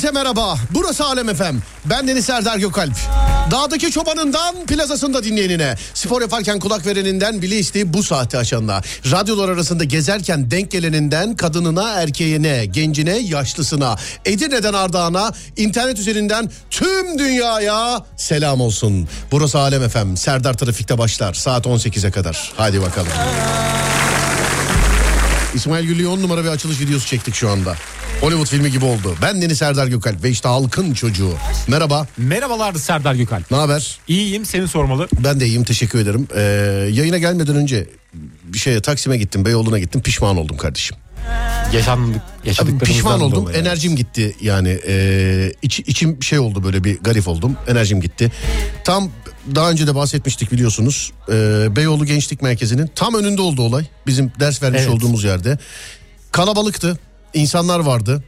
[0.00, 0.56] herkese merhaba.
[0.70, 1.62] Burası Alem Efem.
[1.84, 2.92] Ben Deniz Serdar Gökalp.
[3.50, 9.84] Dağdaki çobanından plazasında dinleyenine, spor yaparken kulak vereninden bile isteği bu saati açanına, radyolar arasında
[9.84, 19.08] gezerken denk geleninden kadınına, erkeğine, gencine, yaşlısına, Edirne'den Ardahan'a, internet üzerinden tüm dünyaya selam olsun.
[19.30, 20.16] Burası Alem Efem.
[20.16, 22.52] Serdar Trafik'te başlar saat 18'e kadar.
[22.56, 23.12] Hadi bakalım.
[25.54, 27.76] İsmail Güllü'ye 10 numara bir açılış videosu çektik şu anda.
[28.20, 29.16] Hollywood filmi gibi oldu.
[29.22, 31.32] Ben Deniz Serdar Gökalp ve işte halkın çocuğu.
[31.68, 32.06] Merhaba.
[32.16, 33.42] Merhabalar Serdar Gökal.
[33.50, 33.98] Ne haber?
[34.08, 35.08] İyiyim seni sormalı.
[35.24, 36.28] Ben de iyiyim teşekkür ederim.
[36.36, 36.40] Ee,
[36.92, 37.86] yayına gelmeden önce
[38.44, 40.96] bir şeye Taksim'e gittim Beyoğlu'na gittim pişman oldum kardeşim.
[41.72, 42.22] Yaşandık,
[42.62, 43.56] Abi pişman oldum dolayı.
[43.58, 48.32] enerjim gitti yani ee, iç, içim şey oldu böyle bir garip oldum enerjim gitti.
[48.84, 49.10] Tam
[49.54, 53.84] daha önce de bahsetmiştik biliyorsunuz ee, Beyoğlu Gençlik Merkezi'nin tam önünde oldu olay.
[54.06, 54.90] Bizim ders vermiş Evet.
[54.94, 55.58] olduğumuz yerde.
[56.32, 56.98] Kalabalıktı
[57.34, 58.24] insanlar vardı.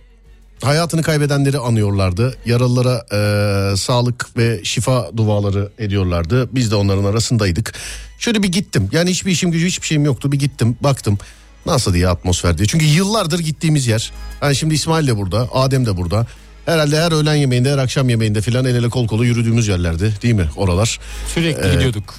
[0.62, 2.36] Hayatını kaybedenleri anıyorlardı.
[2.46, 6.48] Yaralılara ee, sağlık ve şifa duaları ediyorlardı.
[6.52, 7.74] Biz de onların arasındaydık.
[8.18, 8.88] Şöyle bir gittim.
[8.92, 10.32] Yani hiçbir işim gücü hiçbir şeyim yoktu.
[10.32, 11.18] Bir gittim baktım.
[11.66, 12.66] Nasıl diye atmosfer diye.
[12.66, 14.12] Çünkü yıllardır gittiğimiz yer.
[14.42, 16.26] Yani şimdi İsmail de burada, Adem de burada.
[16.66, 20.34] Herhalde her öğlen yemeğinde, her akşam yemeğinde filan el ele kol kola yürüdüğümüz yerlerdi değil
[20.34, 21.00] mi oralar?
[21.34, 22.14] Sürekli Ee, gidiyorduk.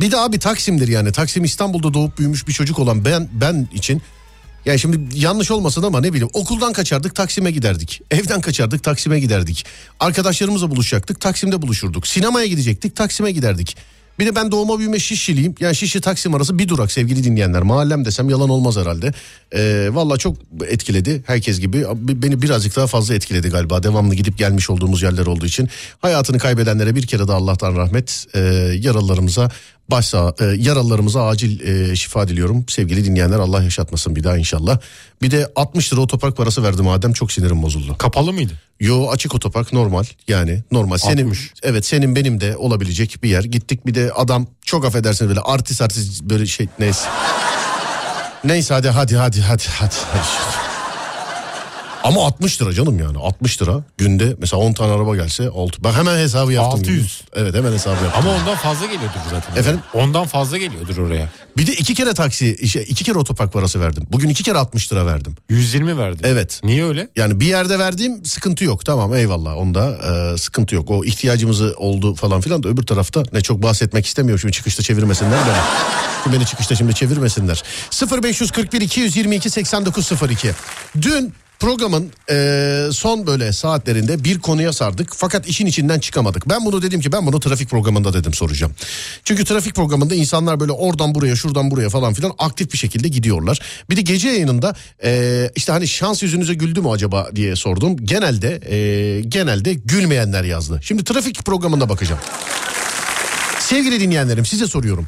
[0.00, 1.12] Bir de abi Taksim'dir yani.
[1.12, 4.02] Taksim İstanbul'da doğup büyümüş bir çocuk olan ben ben için
[4.66, 8.00] yani şimdi yanlış olmasın ama ne bileyim okuldan kaçardık Taksim'e giderdik.
[8.10, 9.66] Evden kaçardık Taksim'e giderdik.
[10.00, 12.06] Arkadaşlarımızla buluşacaktık Taksim'de buluşurduk.
[12.06, 13.76] Sinemaya gidecektik Taksim'e giderdik.
[14.18, 15.54] Bir de ben doğma büyüme Şişliyim.
[15.60, 17.62] Yani Şişli Taksim arası bir durak sevgili dinleyenler.
[17.62, 19.12] Mahallem desem yalan olmaz herhalde.
[19.54, 20.36] Ee, Valla çok
[20.68, 21.84] etkiledi herkes gibi.
[21.94, 23.82] Beni birazcık daha fazla etkiledi galiba.
[23.82, 25.68] Devamlı gidip gelmiş olduğumuz yerler olduğu için.
[25.98, 28.26] Hayatını kaybedenlere bir kere de Allah'tan rahmet.
[28.34, 28.40] Ee,
[28.80, 29.50] yaralılarımıza
[29.90, 32.64] başsa e, yaralılarımıza acil e, şifa diliyorum.
[32.68, 34.78] Sevgili dinleyenler Allah yaşatmasın bir daha inşallah.
[35.22, 37.98] Bir de 60 lira otopark parası verdim Adem çok sinirim bozuldu.
[37.98, 38.52] Kapalı mıydı?
[38.80, 40.98] Yo açık otopark normal yani normal.
[40.98, 41.52] Senin 60.
[41.62, 43.44] evet senin benim de olabilecek bir yer.
[43.44, 47.08] Gittik bir de adam çok affedersiniz böyle artist artist böyle şey neyse.
[48.44, 49.94] neyse hadi hadi hadi hadi hadi.
[50.12, 50.75] hadi.
[52.06, 55.84] Ama 60 lira canım yani 60 lira günde mesela 10 tane araba gelse 6.
[55.84, 56.80] Ben hemen hesabı yaptım.
[56.80, 57.22] 600.
[57.34, 58.22] Evet hemen hesabı yaptım.
[58.26, 59.56] Ama ondan fazla geliyordur zaten.
[59.56, 59.80] Efendim?
[59.94, 61.28] Ondan fazla geliyordur oraya.
[61.56, 64.06] Bir de iki kere taksi işte iki kere otopark parası verdim.
[64.12, 65.36] Bugün iki kere 60 lira verdim.
[65.48, 66.22] 120 verdi.
[66.24, 66.60] Evet.
[66.64, 67.08] Niye öyle?
[67.16, 69.98] Yani bir yerde verdiğim sıkıntı yok tamam eyvallah onda
[70.34, 70.90] e, sıkıntı yok.
[70.90, 75.38] O ihtiyacımızı oldu falan filan da öbür tarafta ne çok bahsetmek istemiyorum şimdi çıkışta çevirmesinler
[75.46, 75.56] beni.
[76.24, 77.62] Şimdi beni çıkışta şimdi çevirmesinler.
[78.22, 80.50] 0541 222 8902
[81.02, 86.48] Dün programın e, son böyle saatlerinde bir konuya sardık fakat işin içinden çıkamadık.
[86.48, 88.72] Ben bunu dedim ki ben bunu trafik programında dedim soracağım.
[89.24, 93.60] Çünkü trafik programında insanlar böyle oradan buraya şuradan buraya falan filan aktif bir şekilde gidiyorlar.
[93.90, 94.74] Bir de gece yayınında
[95.04, 97.96] e, işte hani şans yüzünüze güldü mü acaba diye sordum.
[97.96, 100.80] Genelde e, genelde gülmeyenler yazdı.
[100.82, 102.20] Şimdi trafik programında bakacağım.
[103.60, 105.06] Sevgili dinleyenlerim size soruyorum.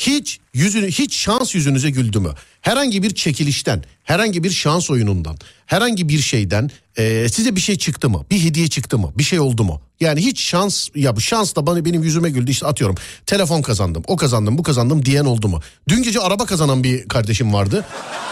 [0.00, 2.34] Hiç yüzünü hiç şans yüzünüze güldü mü?
[2.60, 5.36] Herhangi bir çekilişten, herhangi bir şans oyunundan,
[5.66, 8.24] herhangi bir şeyden e, size bir şey çıktı mı?
[8.30, 9.12] Bir hediye çıktı mı?
[9.18, 9.80] Bir şey oldu mu?
[10.00, 12.96] Yani hiç şans ya bu şans da bana benim yüzüme güldü işte atıyorum.
[13.26, 15.60] Telefon kazandım, o kazandım, bu kazandım diyen oldu mu?
[15.88, 17.84] Dün gece araba kazanan bir kardeşim vardı.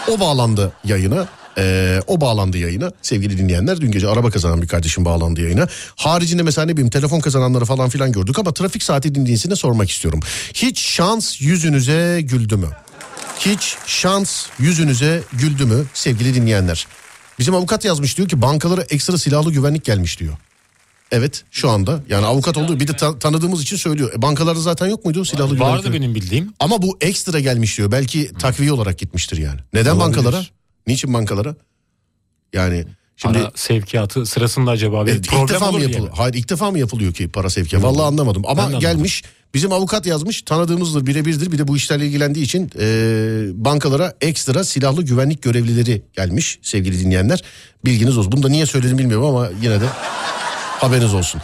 [0.07, 1.27] O bağlandı yayına.
[1.59, 3.81] Ee, o bağlandı yayına sevgili dinleyenler.
[3.81, 5.67] Dün gece araba kazanan bir kardeşim bağlandı yayına.
[5.95, 10.19] Haricinde mesela ne bileyim telefon kazananları falan filan gördük ama trafik saati dinleyicisine sormak istiyorum.
[10.53, 12.67] Hiç şans yüzünüze güldü mü?
[13.39, 16.87] Hiç şans yüzünüze güldü mü sevgili dinleyenler?
[17.39, 20.33] Bizim avukat yazmış diyor ki bankalara ekstra silahlı güvenlik gelmiş diyor.
[21.11, 24.13] Evet şu anda yani avukat olduğu bir de ta- tanıdığımız için söylüyor.
[24.13, 25.73] E, bankalarda zaten yok muydu silahlı güvenlik?
[25.77, 26.53] Vardı benim bildiğim.
[26.59, 27.91] Ama bu ekstra gelmiş diyor.
[27.91, 29.59] Belki takviye olarak gitmiştir yani.
[29.73, 30.17] Neden Olabilir.
[30.17, 30.45] bankalara?
[30.89, 31.55] Niçin bankalara?
[32.53, 32.85] Yani
[33.17, 36.09] şimdi Para sevkiyatı sırasında acaba bir Evet, ilk problem defa mı yapılıyor?
[36.13, 37.87] Hayır ilk defa mı yapılıyor ki para sevkiyatı?
[37.87, 38.43] Vallahi anlamadım.
[38.45, 38.79] Ama anlamadım.
[38.79, 41.51] gelmiş bizim avukat yazmış tanıdığımızdır birebirdir.
[41.51, 42.85] Bir de bu işlerle ilgilendiği için e,
[43.53, 47.43] bankalara ekstra silahlı güvenlik görevlileri gelmiş sevgili dinleyenler.
[47.85, 48.31] Bilginiz olsun.
[48.31, 49.85] Bunu da niye söyledim bilmiyorum ama yine de
[50.79, 51.41] haberiniz olsun.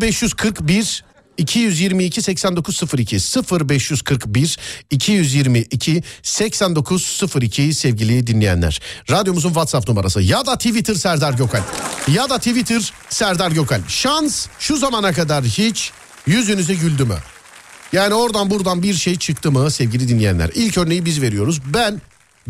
[0.00, 1.04] 0541
[1.38, 3.18] 222 8902
[3.60, 4.58] 0541
[4.90, 8.80] 222 8902 sevgili dinleyenler.
[9.10, 11.62] Radyomuzun WhatsApp numarası ya da Twitter Serdar Gökal
[12.08, 13.80] ya da Twitter Serdar Gökal.
[13.88, 15.92] Şans şu zamana kadar hiç
[16.26, 17.16] yüzünüze güldü mü?
[17.92, 20.50] Yani oradan buradan bir şey çıktı mı sevgili dinleyenler?
[20.54, 21.60] İlk örneği biz veriyoruz.
[21.74, 22.00] Ben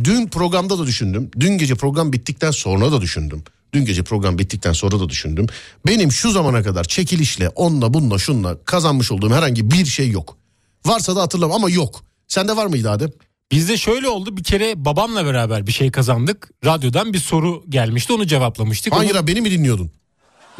[0.04, 1.30] dün programda da düşündüm.
[1.40, 3.44] Dün gece program bittikten sonra da düşündüm.
[3.76, 5.46] Dün gece program bittikten sonra da düşündüm.
[5.86, 10.36] Benim şu zamana kadar çekilişle onunla bununla şunla kazanmış olduğum herhangi bir şey yok.
[10.86, 12.04] Varsa da hatırlam ama yok.
[12.28, 13.10] Sende var mıydı Adem?
[13.52, 16.50] Bizde şöyle oldu bir kere babamla beraber bir şey kazandık.
[16.64, 18.92] Radyodan bir soru gelmişti onu cevaplamıştık.
[18.92, 19.90] Hayır Onu- beni mi dinliyordun?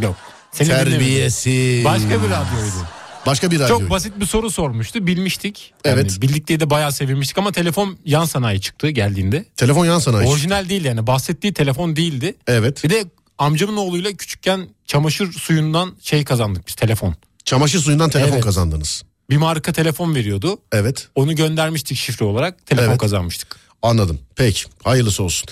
[0.02, 0.16] Yok.
[0.52, 0.92] Seni dinlemedim.
[0.92, 1.84] Terbiyesiz.
[1.84, 2.86] Başka bir radyoydu.
[3.26, 3.68] Başka bir radyo.
[3.68, 5.06] Çok basit bir soru sormuştu.
[5.06, 5.74] Bilmiştik.
[5.84, 6.22] Evet.
[6.22, 9.44] bildik diye de bayağı sevinmiştik ama telefon yan sanayi çıktı geldiğinde.
[9.56, 10.28] Telefon yan sanayi.
[10.28, 12.34] Orijinal değil yani bahsettiği telefon değildi.
[12.46, 12.84] Evet.
[12.84, 13.04] Bir de
[13.38, 17.14] amcamın oğluyla küçükken çamaşır suyundan şey kazandık biz telefon.
[17.44, 18.44] Çamaşır suyundan telefon Evet.
[18.44, 19.02] kazandınız.
[19.30, 20.58] Bir marka telefon veriyordu.
[20.72, 21.08] Evet.
[21.14, 22.66] Onu göndermiştik şifre olarak.
[22.66, 22.98] Telefon Evet.
[23.00, 23.56] kazanmıştık.
[23.82, 24.18] Anladım.
[24.36, 24.64] Peki.
[24.84, 25.48] Hayırlısı olsun.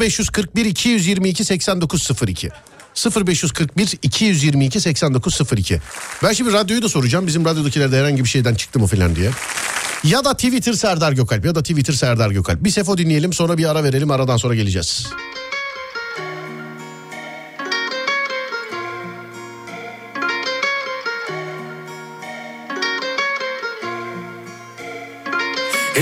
[0.00, 2.50] 0541 222 8902.
[2.96, 5.80] 0541 222 8902.
[6.22, 7.26] Ben şimdi radyoyu da soracağım.
[7.26, 9.30] Bizim radyodakilerde herhangi bir şeyden çıktı mı filan diye.
[10.04, 12.64] Ya da Twitter Serdar Gökalp ya da Twitter Serdar Gökalp.
[12.64, 14.10] Bir sefo dinleyelim sonra bir ara verelim.
[14.10, 15.06] Aradan sonra geleceğiz.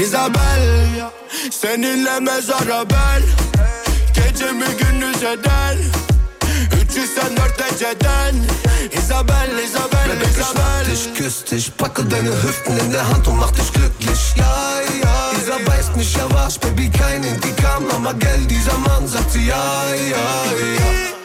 [0.02, 0.85] Isabel
[1.50, 3.23] Seninle mezara ben
[4.14, 6.04] Gecemi gündüz eder
[6.94, 7.55] 304
[7.94, 8.46] dereceden.
[8.93, 13.72] Isabel, Isabel, Isabel Ich küss dich, packe deine Hüften in der Hand und mach dich
[13.72, 14.34] glücklich.
[14.36, 19.32] Ja, ja, dieser weiß nicht, ja was, Baby, kein Indikam, aber gell, dieser Mann sagt
[19.32, 21.23] sie ja, ja, ja.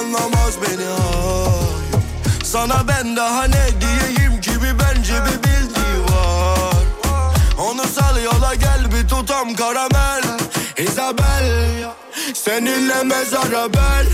[0.00, 2.00] Anlamaz beni ay.
[2.44, 6.84] Sana ben daha ne diyeyim ki bir bence bir bildiği var.
[7.58, 10.22] Onu sal yola gel bir tutam karamel.
[10.78, 11.44] Isabel
[12.34, 14.06] Seninle mezara ben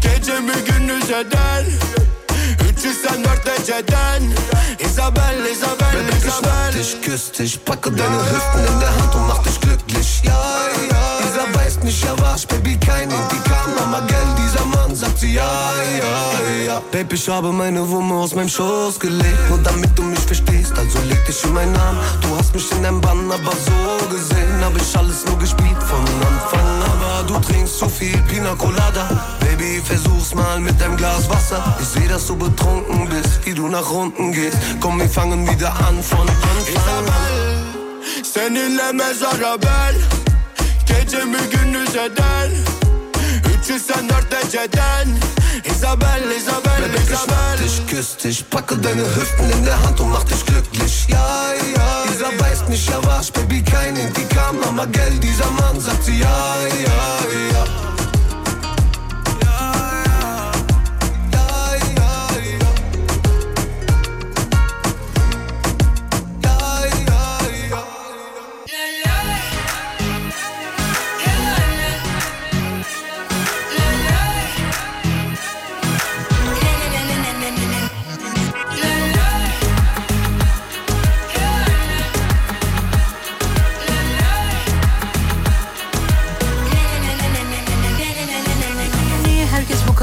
[0.00, 1.64] Gecemi gündüz eder?
[2.70, 4.22] 304 dereceden.
[4.78, 6.30] Isabel, Isabel, Baby, ich Isabel.
[6.30, 10.22] schnapp dich, küss dich, packe deine Hüften in der Hand und mach dich glücklich.
[10.24, 10.32] Ja,
[10.90, 14.33] ja, dieser weiß nicht, ja was, Baby, kein Indikam, aber sagt
[15.24, 16.82] sie ja, ja, ja.
[16.90, 20.98] Baby, ich habe meine Wumme aus meinem Schoß gelegt, nur damit du mich verstehst, also
[21.08, 21.96] leg dich in meinen Arm.
[22.22, 26.04] Du hast mich in deinem Bann, aber so gesehen hab ich alles nur gespielt von
[26.28, 29.04] Anfang, aber du trinkst zu viel Pina Colada.
[29.40, 31.62] Baby, versuch's mal mit deinem Glas Wasser.
[31.80, 34.58] Ich seh, dass du betrunken bist, wie du nach unten gehst.
[34.80, 37.64] Komm, wir fangen wieder an von Anfang an.
[38.22, 39.96] Seninle mezara ben
[40.86, 42.83] Gecemi gündüz eder
[43.66, 45.18] 304 dereceden
[45.64, 50.24] Isabel, Isabel, schnapp Isabel dich, küss dich, packe deine Hüften in der Hand und mach
[50.24, 51.06] dich glücklich.
[51.08, 56.04] Ja, ja, dieser weiß nicht, ja was, Baby, kein Indikam, aber gell, dieser Mann sagt
[56.04, 57.64] sie ja, ja, ja.
[57.64, 57.83] Ja,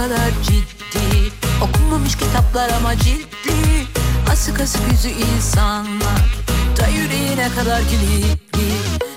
[0.02, 1.32] kadar ciddi.
[1.62, 3.88] Okunmamış kitaplar ama ciddi.
[4.32, 6.26] Asık asık yüzü insanlar.
[6.78, 8.68] Da yüreğine kadar kilitli.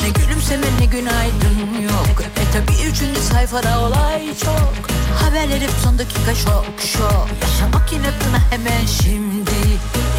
[0.03, 2.23] Ne gülümseme ne günaydın yok.
[2.23, 4.75] E tabi üçüncü sayfada olay çok.
[5.23, 7.29] Haberler hep son dakika şok şok.
[7.43, 9.51] Yaşamak inatına hemen şimdi.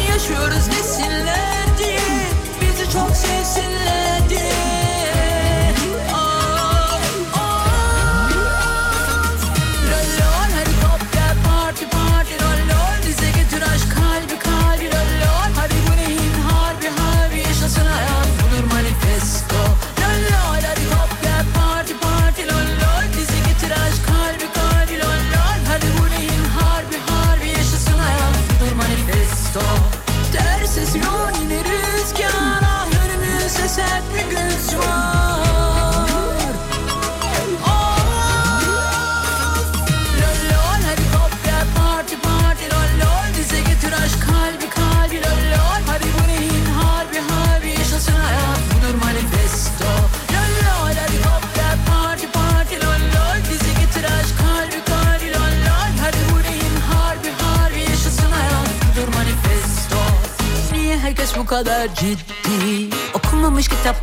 [0.08, 2.00] Yaşıyoruz desinler diye
[2.60, 4.05] Bizi çok sevsinler.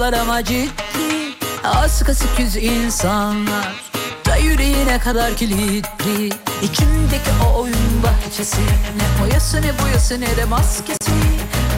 [0.04, 1.34] Cevaplar ama ciddi.
[1.64, 3.92] Az kasık yüz insanlar.
[4.26, 6.30] Da yüreğine kadar kilitli.
[6.62, 8.62] İçimdeki o oyun bahçesi
[8.98, 11.12] Ne oyası ne boyası ne de maskesi.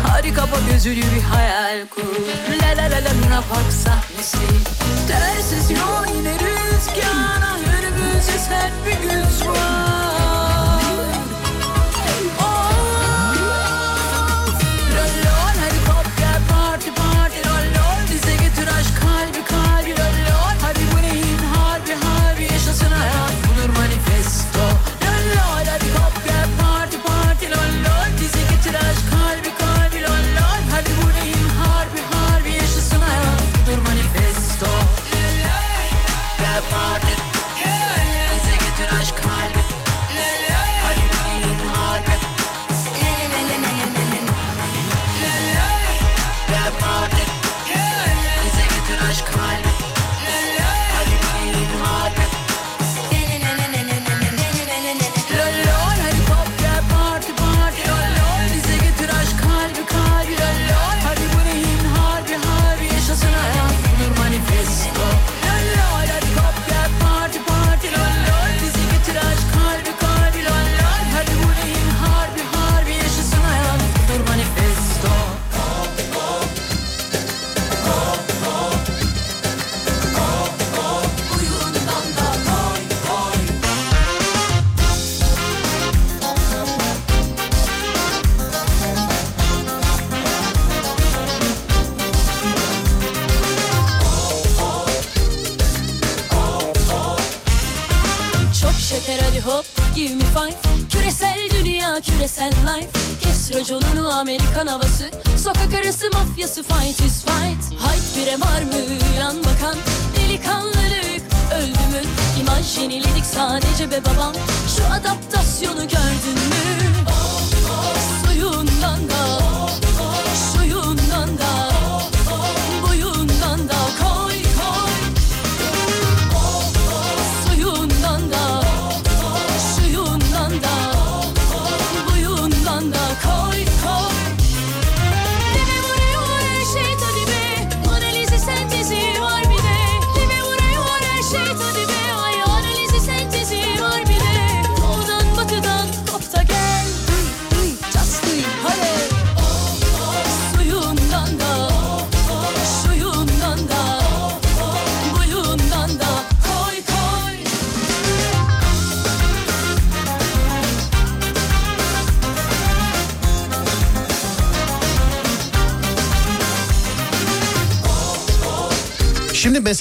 [0.08, 2.02] Harika bu gözülü bir hayal kur.
[2.62, 4.38] La la la la Luna Park sahnesi.
[5.08, 10.25] Tersiz yol yine rüzgara Önümüzde sert bir güz var.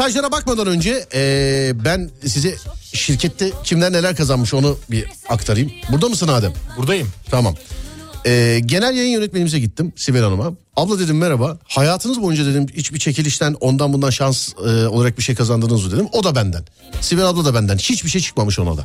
[0.05, 2.57] mesajlara bakmadan önce ee, ben size
[2.93, 5.73] şirkette kimler neler kazanmış onu bir aktarayım.
[5.93, 6.53] Burada mısın Adem?
[6.77, 7.09] Buradayım.
[7.31, 7.55] Tamam.
[8.27, 10.53] E, genel yayın yönetmenimize gittim Sibel Hanım'a.
[10.77, 11.59] Abla dedim merhaba.
[11.65, 16.09] Hayatınız boyunca dedim hiçbir çekilişten ondan bundan şans e, olarak bir şey kazandınız mı dedim.
[16.13, 16.65] O da benden.
[17.01, 17.77] Sibel abla da benden.
[17.77, 18.85] Hiçbir şey çıkmamış ona da.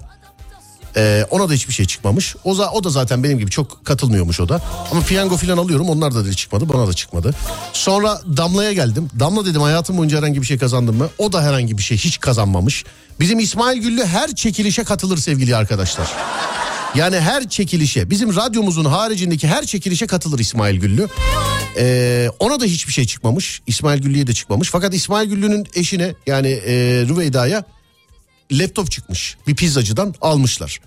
[0.95, 2.35] Ee, ona da hiçbir şey çıkmamış.
[2.43, 4.61] O, za- o da zaten benim gibi çok katılmıyormuş o da.
[4.91, 7.35] Ama piyango falan alıyorum onlar da dedi çıkmadı bana da çıkmadı.
[7.73, 9.07] Sonra Damla'ya geldim.
[9.19, 11.09] Damla dedim hayatım boyunca herhangi bir şey kazandın mı?
[11.17, 12.83] O da herhangi bir şey hiç kazanmamış.
[13.19, 16.07] Bizim İsmail Güllü her çekilişe katılır sevgili arkadaşlar.
[16.95, 21.07] Yani her çekilişe bizim radyomuzun haricindeki her çekilişe katılır İsmail Güllü.
[21.77, 23.61] Ee, ona da hiçbir şey çıkmamış.
[23.67, 24.69] İsmail Güllü'ye de çıkmamış.
[24.71, 26.73] Fakat İsmail Güllü'nün eşine yani e,
[27.09, 27.63] Rüveyda'ya
[28.51, 29.37] laptop çıkmış.
[29.47, 30.79] Bir pizzacıdan almışlar.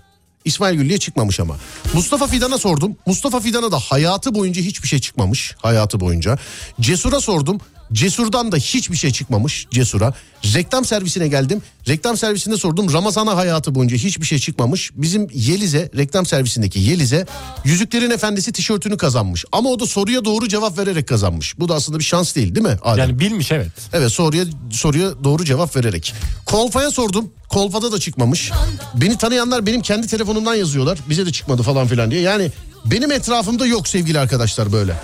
[0.45, 1.57] İsmail Güllü'ye çıkmamış ama.
[1.93, 2.97] Mustafa Fidan'a sordum.
[3.05, 5.55] Mustafa Fidan'a da hayatı boyunca hiçbir şey çıkmamış.
[5.61, 6.37] Hayatı boyunca.
[6.81, 7.61] Cesur'a sordum.
[7.93, 10.13] Cesur'dan da hiçbir şey çıkmamış Cesur'a.
[10.53, 11.61] Reklam servisine geldim.
[11.87, 12.93] Reklam servisinde sordum.
[12.93, 14.91] Ramazan'a hayatı boyunca hiçbir şey çıkmamış.
[14.95, 17.25] Bizim Yeliz'e, reklam servisindeki Yeliz'e
[17.65, 19.45] Yüzüklerin Efendisi tişörtünü kazanmış.
[19.51, 21.59] Ama o da soruya doğru cevap vererek kazanmış.
[21.59, 22.77] Bu da aslında bir şans değil değil mi?
[22.81, 22.99] Adem?
[22.99, 23.69] Yani bilmiş evet.
[23.93, 26.13] Evet soruya soruya doğru cevap vererek.
[26.45, 27.31] Kolfa'ya sordum.
[27.49, 28.51] Kolfa'da da çıkmamış.
[28.95, 30.99] Beni tanıyanlar benim kendi telefonumdan yazıyorlar.
[31.09, 32.21] Bize de çıkmadı falan filan diye.
[32.21, 32.51] Yani
[32.85, 34.95] benim etrafımda yok sevgili arkadaşlar böyle.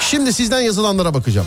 [0.00, 1.46] Şimdi sizden yazılanlara bakacağım.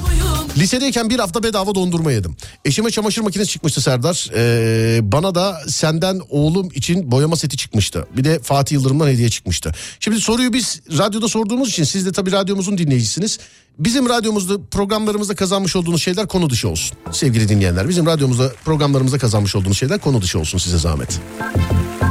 [0.58, 2.36] Lisedeyken bir hafta bedava dondurma yedim.
[2.66, 4.30] Eşime çamaşır makinesi çıkmıştı Serdar.
[4.36, 8.08] Ee, bana da senden oğlum için boyama seti çıkmıştı.
[8.18, 9.72] Bir de Fatih Yıldırım'dan hediye çıkmıştı.
[10.00, 13.40] Şimdi soruyu biz radyoda sorduğumuz için siz de tabii radyomuzun dinleyicisiniz.
[13.80, 16.98] Bizim radyomuzda programlarımızda kazanmış olduğunuz şeyler konu dışı olsun.
[17.12, 21.20] Sevgili dinleyenler bizim radyomuzda programlarımızda kazanmış olduğunuz şeyler konu dışı olsun size zahmet.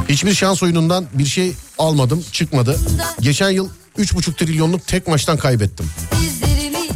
[0.09, 2.79] Hiçbir şans oyunundan bir şey almadım çıkmadı.
[3.19, 5.85] Geçen yıl 3,5 trilyonluk tek maçtan kaybettim.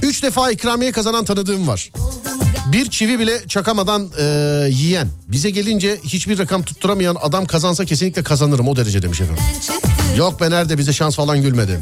[0.02, 1.92] Üç defa ikramiye kazanan tanıdığım var.
[2.72, 4.24] Bir çivi bile çakamadan e,
[4.72, 5.08] yiyen.
[5.28, 9.44] Bize gelince hiçbir rakam tutturamayan adam kazansa kesinlikle kazanırım o derece demiş efendim.
[10.18, 11.80] Yok be nerede bize şans falan gülmedi.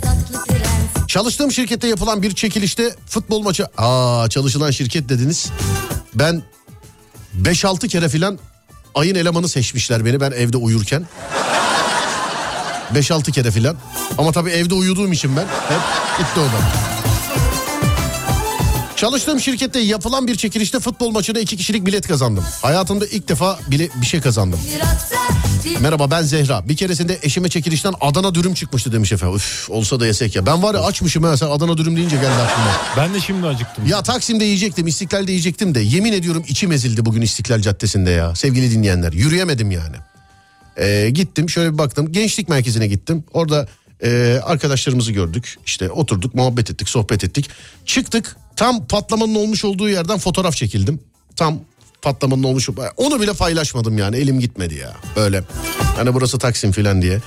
[1.08, 3.66] Çalıştığım şirkette yapılan bir çekilişte futbol maçı...
[3.78, 5.50] Aa çalışılan şirket dediniz.
[6.16, 6.44] Ben
[7.42, 8.40] 5-6 kere filan
[8.96, 11.06] ayın elemanı seçmişler beni ben evde uyurken.
[12.94, 13.76] 5-6 kere filan.
[14.18, 15.82] Ama tabii evde uyuduğum için ben hep
[16.18, 16.93] gitti o da.
[18.96, 22.46] Çalıştığım şirkette yapılan bir çekilişte futbol maçına iki kişilik bilet kazandım.
[22.62, 24.60] Hayatımda ilk defa bile bir şey kazandım.
[25.80, 26.70] Merhaba ben Zehra.
[26.70, 29.36] Bir keresinde eşime çekilişten Adana dürüm çıkmıştı demiş efendim.
[29.36, 30.46] Üf olsa da yesek ya.
[30.46, 32.72] Ben var ya açmışım ha sen Adana dürüm deyince geldi aklıma.
[32.98, 33.88] Ben de şimdi acıktım.
[33.88, 38.36] Ya Taksim'de yiyecektim, İstiklal'de yiyecektim de yemin ediyorum içim ezildi bugün İstiklal Caddesi'nde ya.
[38.36, 39.96] Sevgili dinleyenler yürüyemedim yani.
[40.78, 43.24] Ee, gittim şöyle bir baktım gençlik merkezine gittim.
[43.34, 43.68] Orada
[44.04, 45.58] e, arkadaşlarımızı gördük.
[45.66, 47.50] İşte oturduk muhabbet ettik sohbet ettik.
[47.86, 51.00] Çıktık tam patlamanın olmuş olduğu yerden fotoğraf çekildim.
[51.36, 51.60] Tam
[52.02, 54.18] patlamanın olmuş onu bile paylaşmadım yani.
[54.18, 54.94] Elim gitmedi ya.
[55.16, 55.44] Böyle
[55.96, 57.20] hani burası Taksim filan diye.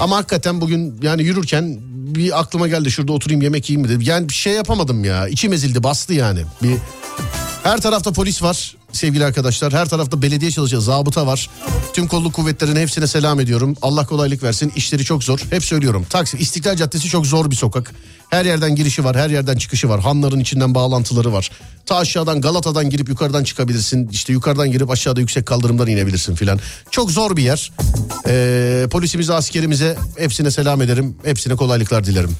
[0.00, 1.78] Ama hakikaten bugün yani yürürken
[2.14, 2.90] bir aklıma geldi.
[2.90, 4.06] Şurada oturayım yemek yiyeyim mi dedim.
[4.06, 5.28] Yani bir şey yapamadım ya.
[5.28, 6.40] İçim ezildi bastı yani.
[6.62, 6.76] Bir
[7.62, 9.72] her tarafta polis var sevgili arkadaşlar.
[9.72, 11.50] Her tarafta belediye çalışıyor, zabıta var.
[11.92, 13.76] Tüm kolluk kuvvetlerin hepsine selam ediyorum.
[13.82, 14.72] Allah kolaylık versin.
[14.76, 15.40] İşleri çok zor.
[15.50, 16.06] Hep söylüyorum.
[16.10, 17.92] Taksim İstiklal Caddesi çok zor bir sokak.
[18.30, 20.00] Her yerden girişi var, her yerden çıkışı var.
[20.00, 21.50] Hanların içinden bağlantıları var.
[21.86, 24.08] Ta aşağıdan Galata'dan girip yukarıdan çıkabilirsin.
[24.12, 26.60] İşte yukarıdan girip aşağıda yüksek kaldırımdan inebilirsin filan.
[26.90, 27.72] Çok zor bir yer.
[28.28, 31.16] Ee, polisimize, askerimize hepsine selam ederim.
[31.24, 32.30] Hepsine kolaylıklar dilerim.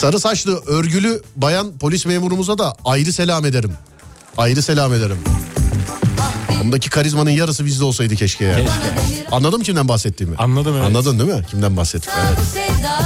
[0.00, 3.72] Sarı saçlı örgülü bayan polis memurumuza da ayrı selam ederim.
[4.36, 5.18] Ayrı selam ederim.
[6.64, 8.68] Ondaki karizmanın yarısı bizde olsaydı keşke yani.
[9.32, 10.36] Anladın mı kimden bahsettiğimi?
[10.36, 10.86] Anladım evet.
[10.86, 11.46] Anladın değil mi?
[11.50, 12.12] Kimden bahsettim?
[12.28, 12.38] Evet.
[12.52, 12.98] Sevda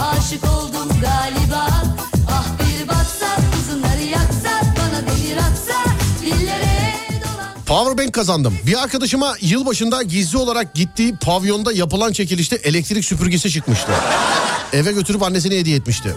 [0.00, 1.79] aşık oldum galiba
[7.70, 8.58] Powerbank kazandım.
[8.66, 13.92] Bir arkadaşıma yılbaşında gizli olarak gittiği pavyonda yapılan çekilişte elektrik süpürgesi çıkmıştı.
[14.72, 16.16] Eve götürüp annesine hediye etmişti.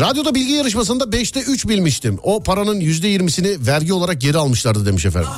[0.00, 2.18] Radyoda bilgi yarışmasında 5'te 3 bilmiştim.
[2.22, 5.30] O paranın %20'sini vergi olarak geri almışlardı demiş efendim.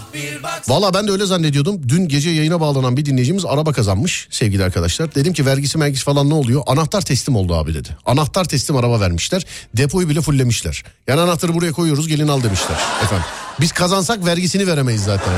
[0.69, 1.89] Valla ben de öyle zannediyordum.
[1.89, 5.15] Dün gece yayına bağlanan bir dinleyicimiz araba kazanmış sevgili arkadaşlar.
[5.15, 6.63] Dedim ki vergisi mergisi falan ne oluyor?
[6.67, 7.89] Anahtar teslim oldu abi dedi.
[8.07, 9.47] Anahtar teslim araba vermişler.
[9.77, 10.83] Depoyu bile fullemişler.
[11.07, 13.27] Yani anahtarı buraya koyuyoruz gelin al demişler efendim.
[13.61, 15.30] Biz kazansak vergisini veremeyiz zaten.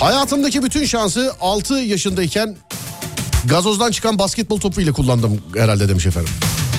[0.00, 2.56] Hayatımdaki bütün şansı 6 yaşındayken
[3.44, 6.32] Gazozdan çıkan basketbol topu ile kullandım herhalde demiş efendim.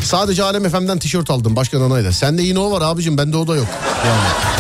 [0.04, 2.12] Sadece Alem FM'den tişört aldım başka nanayla.
[2.12, 3.68] Sende yine o var abicim bende o da yok.
[4.06, 4.54] Yani.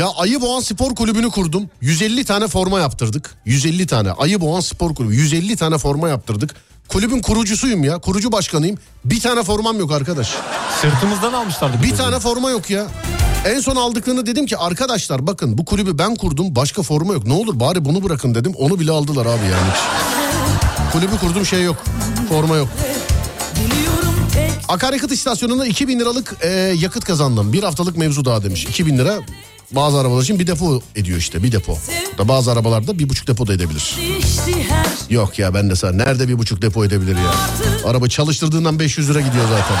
[0.00, 1.70] Ya Ayı Boğan Spor Kulübü'nü kurdum.
[1.80, 3.30] 150 tane forma yaptırdık.
[3.44, 4.10] 150 tane.
[4.10, 5.14] Ayı Boğan Spor Kulübü.
[5.14, 6.54] 150 tane forma yaptırdık.
[6.88, 7.98] Kulübün kurucusuyum ya.
[7.98, 8.78] Kurucu başkanıyım.
[9.04, 10.34] Bir tane formam yok arkadaş.
[10.80, 11.82] Sırtımızdan almışlardı.
[11.82, 11.96] Bir de.
[11.96, 12.86] tane forma yok ya.
[13.44, 17.26] En son aldıklarını dedim ki arkadaşlar bakın bu kulübü ben kurdum başka forma yok.
[17.26, 18.52] Ne olur bari bunu bırakın dedim.
[18.58, 19.72] Onu bile aldılar abi yani.
[20.92, 21.76] Kulübü kurdum şey yok.
[22.28, 22.68] Forma yok.
[24.68, 26.48] Akaryakıt istasyonunda 2000 liralık e,
[26.80, 27.52] yakıt kazandım.
[27.52, 28.64] Bir haftalık mevzu daha demiş.
[28.64, 29.20] 2000 lira
[29.70, 31.78] Bazı arabalar için bir depo ediyor işte bir depo.
[32.18, 33.96] Da bazı arabalarda bir buçuk depo da edebilir.
[35.10, 37.34] Yok ya ben de sana nerede bir buçuk depo edebilir ya.
[37.90, 39.76] Araba çalıştırdığından 500 lira gidiyor zaten.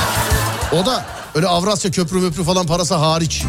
[0.72, 3.44] O da öyle Avrasya köprü möprü falan parası hariç.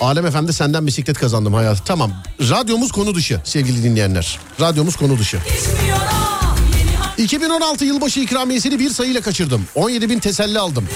[0.00, 1.84] Alem Efendi senden bisiklet kazandım hayatım.
[1.84, 4.38] Tamam radyomuz konu dışı sevgili dinleyenler.
[4.60, 5.38] Radyomuz konu dışı.
[5.48, 9.64] geçmiyor ah yeni aşk 2016 yılbaşı ikramiyesini bir sayıyla kaçırdım.
[9.74, 10.88] 17 bin teselli aldım.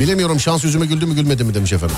[0.00, 1.96] Bilemiyorum şans yüzüme güldü mü gülmedi mi demiş efendim.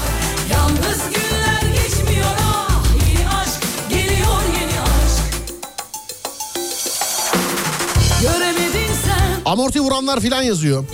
[9.55, 10.85] Amorti vuranlar filan yazıyor.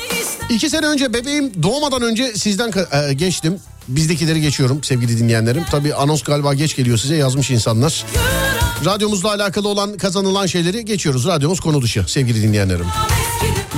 [0.51, 3.61] İki sene önce bebeğim doğmadan önce sizden e, geçtim.
[3.89, 5.65] Bizdekileri geçiyorum sevgili dinleyenlerim.
[5.71, 8.05] Tabii anons galiba geç geliyor size yazmış insanlar.
[8.85, 11.27] Radyomuzla alakalı olan kazanılan şeyleri geçiyoruz.
[11.27, 12.87] Radyomuz konu dışı sevgili dinleyenlerim.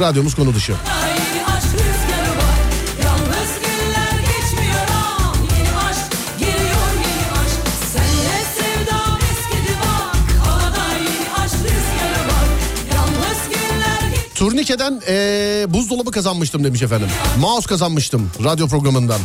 [0.01, 0.73] Radyomuz konu dışı.
[0.73, 1.22] yeni
[14.42, 17.09] Turnikeden e, buzdolabı kazanmıştım demiş efendim.
[17.40, 19.20] Mouse kazanmıştım radyo programından.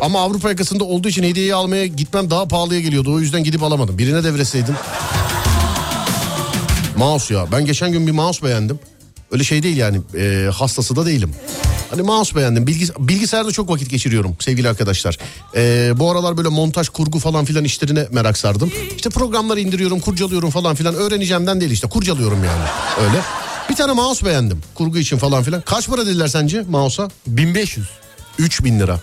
[0.00, 3.14] Ama Avrupa yakasında olduğu için hediyeyi almaya gitmem daha pahalıya geliyordu.
[3.14, 3.98] O yüzden gidip alamadım.
[3.98, 4.74] Birine devreseydim.
[6.96, 7.46] Mouse ya.
[7.52, 8.78] Ben geçen gün bir mouse beğendim.
[9.30, 10.00] Öyle şey değil yani.
[10.18, 11.34] e, hastası da değilim.
[11.90, 12.66] Hani mouse beğendim.
[12.66, 15.18] Bilgis bilgisayarda çok vakit geçiriyorum sevgili arkadaşlar.
[15.56, 18.72] E, bu aralar böyle montaj, kurgu falan filan işlerine merak sardım.
[18.96, 20.94] İşte programları indiriyorum, kurcalıyorum falan filan.
[20.94, 21.88] Öğreneceğimden değil işte.
[21.88, 22.64] Kurcalıyorum yani.
[23.08, 23.22] Öyle.
[23.70, 24.60] Bir tane mouse beğendim.
[24.74, 25.60] Kurgu için falan filan.
[25.60, 27.08] Kaç para dediler sence mouse'a?
[27.26, 27.88] 1500.
[28.38, 29.00] 3000 lira.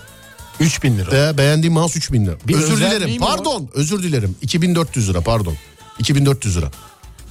[0.60, 1.12] 3000 lira.
[1.12, 2.36] Be beğendiğim mouse 3000 lira.
[2.48, 3.20] Bir özür dilerim.
[3.20, 3.70] Pardon.
[3.74, 4.36] Özür dilerim.
[4.42, 5.56] 2400 lira pardon.
[6.00, 6.72] 2400 lira.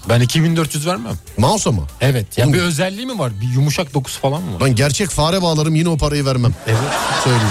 [0.09, 1.14] Ben 2400 vermem.
[1.38, 1.87] Mouse'a mı?
[2.01, 2.38] Evet.
[2.38, 3.33] Ya Oğlum- bir özelliği mi var?
[3.40, 4.61] Bir yumuşak dokusu falan mı var?
[4.61, 6.55] Ben gerçek fare bağlarım yine o parayı vermem.
[6.66, 6.79] Evet.
[7.25, 7.47] Söyleyeyim.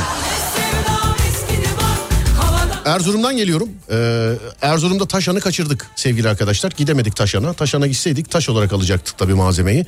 [2.86, 3.70] Erzurum'dan geliyorum.
[3.92, 6.72] Ee, Erzurum'da Taşan'ı kaçırdık sevgili arkadaşlar.
[6.72, 7.54] Gidemedik Taşan'a.
[7.54, 9.86] Taşan'a gitseydik taş olarak alacaktık tabii malzemeyi.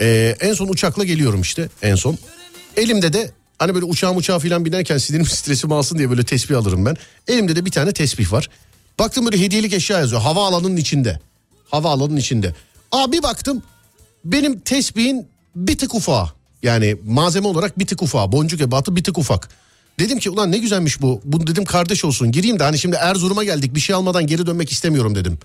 [0.00, 2.18] Ee, en son uçakla geliyorum işte en son.
[2.76, 6.86] Elimde de hani böyle uçağa uçağa falan binerken sinirim stresimi alsın diye böyle tesbih alırım
[6.86, 6.96] ben.
[7.28, 8.50] Elimde de bir tane tesbih var.
[8.98, 10.22] Baktım böyle hediyelik eşya yazıyor.
[10.22, 11.20] Havaalanının içinde.
[11.70, 12.54] Havaalanının içinde.
[12.92, 13.62] Aa bir baktım
[14.24, 16.28] benim tesbihin bir tık ufağı.
[16.62, 18.32] Yani malzeme olarak bir tık ufağı.
[18.32, 19.48] Boncuk ebatı bir tık ufak.
[19.98, 21.20] Dedim ki ulan ne güzelmiş bu.
[21.24, 22.32] Bunu dedim kardeş olsun.
[22.32, 25.38] Gireyim de hani şimdi Erzurum'a geldik bir şey almadan geri dönmek istemiyorum dedim.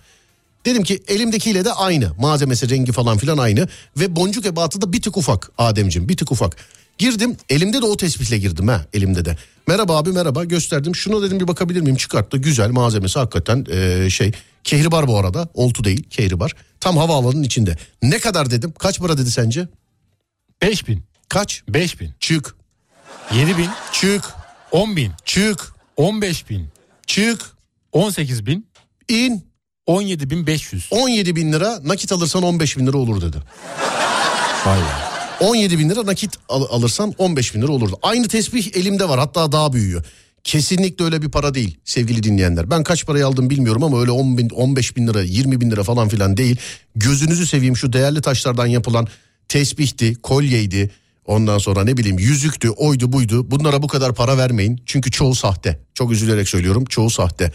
[0.66, 2.12] Dedim ki elimdekiyle de aynı.
[2.20, 3.68] Malzemesi rengi falan filan aynı.
[3.98, 6.56] Ve boncuk ebatı da bir tık ufak Ademciğim bir tık ufak.
[6.98, 9.38] Girdim elimde de o tespihle girdim ha elimde de.
[9.68, 10.96] Merhaba abi merhaba gösterdim.
[10.96, 12.38] Şuna dedim bir bakabilir miyim çıkarttı.
[12.38, 14.32] Güzel malzemesi hakikaten eee, şey.
[14.64, 16.54] Kehribar bu arada oltu değil kehribar.
[16.80, 17.78] Tam havaalanının içinde.
[18.02, 19.68] Ne kadar dedim kaç para dedi sence?
[20.62, 21.04] 5000.
[21.30, 21.64] Kaç?
[21.70, 22.12] 5000.
[22.20, 22.56] Çık
[23.34, 23.70] 7000.
[23.94, 24.38] çık
[24.72, 25.12] 10000.
[25.26, 26.68] çık 15000.
[27.08, 27.42] çık
[27.94, 28.66] 18000.
[29.10, 29.44] in
[29.88, 30.88] 17500.
[30.92, 33.38] 17 bin lira nakit alırsan 15 bin lira olur dedi.
[34.66, 34.84] Vay be.
[35.46, 38.00] 17 bin lira nakit al- alırsan 15 bin lira olurdu.
[38.02, 40.04] Aynı tesbih elimde var hatta daha büyüyor.
[40.44, 42.72] Kesinlikle öyle bir para değil sevgili dinleyenler.
[42.72, 45.84] Ben kaç parayı aldım bilmiyorum ama öyle 10 bin, 15 bin lira 20 bin lira
[45.84, 46.58] falan filan değil.
[46.96, 49.08] Gözünüzü seveyim şu değerli taşlardan yapılan
[49.48, 50.92] tesbihti, kolyeydi.
[51.30, 53.52] Ondan sonra ne bileyim yüzüktü, oydu buydu.
[53.52, 54.82] Bunlara bu kadar para vermeyin.
[54.86, 55.80] Çünkü çoğu sahte.
[55.94, 57.52] Çok üzülerek söylüyorum çoğu sahte.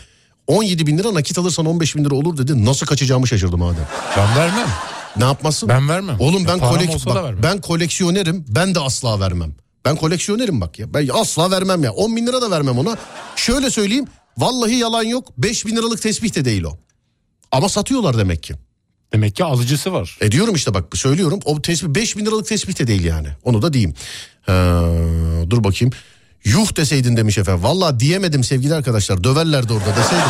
[0.46, 2.64] 17 bin lira nakit alırsan 15 bin lira olur dedi.
[2.64, 3.86] Nasıl kaçacağımı şaşırdım Adem.
[4.16, 4.68] Ben vermem.
[5.16, 5.68] Ne yapmasın?
[5.68, 6.16] Ben vermem.
[6.20, 8.44] Oğlum Ya ben kolek bak, ben koleksiyonerim.
[8.48, 9.54] Ben de asla vermem.
[9.84, 10.94] Ben koleksiyonerim bak ya.
[10.94, 11.92] Ben asla vermem ya.
[11.92, 12.96] 10 bin lira da vermem ona.
[13.36, 14.04] Şöyle söyleyeyim.
[14.38, 15.28] Vallahi yalan yok.
[15.38, 16.78] 5 bin liralık tesbih de değil o.
[17.52, 18.54] Ama satıyorlar demek ki.
[19.14, 20.18] Demek ki alıcısı var.
[20.20, 21.40] E diyorum işte bak söylüyorum.
[21.44, 23.28] O tesbih 5 bin liralık tesbih de değil yani.
[23.44, 23.94] Onu da diyeyim.
[24.46, 24.82] Ha,
[25.50, 25.94] dur bakayım.
[26.44, 27.64] Yuh deseydin demiş efendim.
[27.64, 29.24] Valla diyemedim sevgili arkadaşlar.
[29.24, 30.28] Döverlerdi orada deseydim.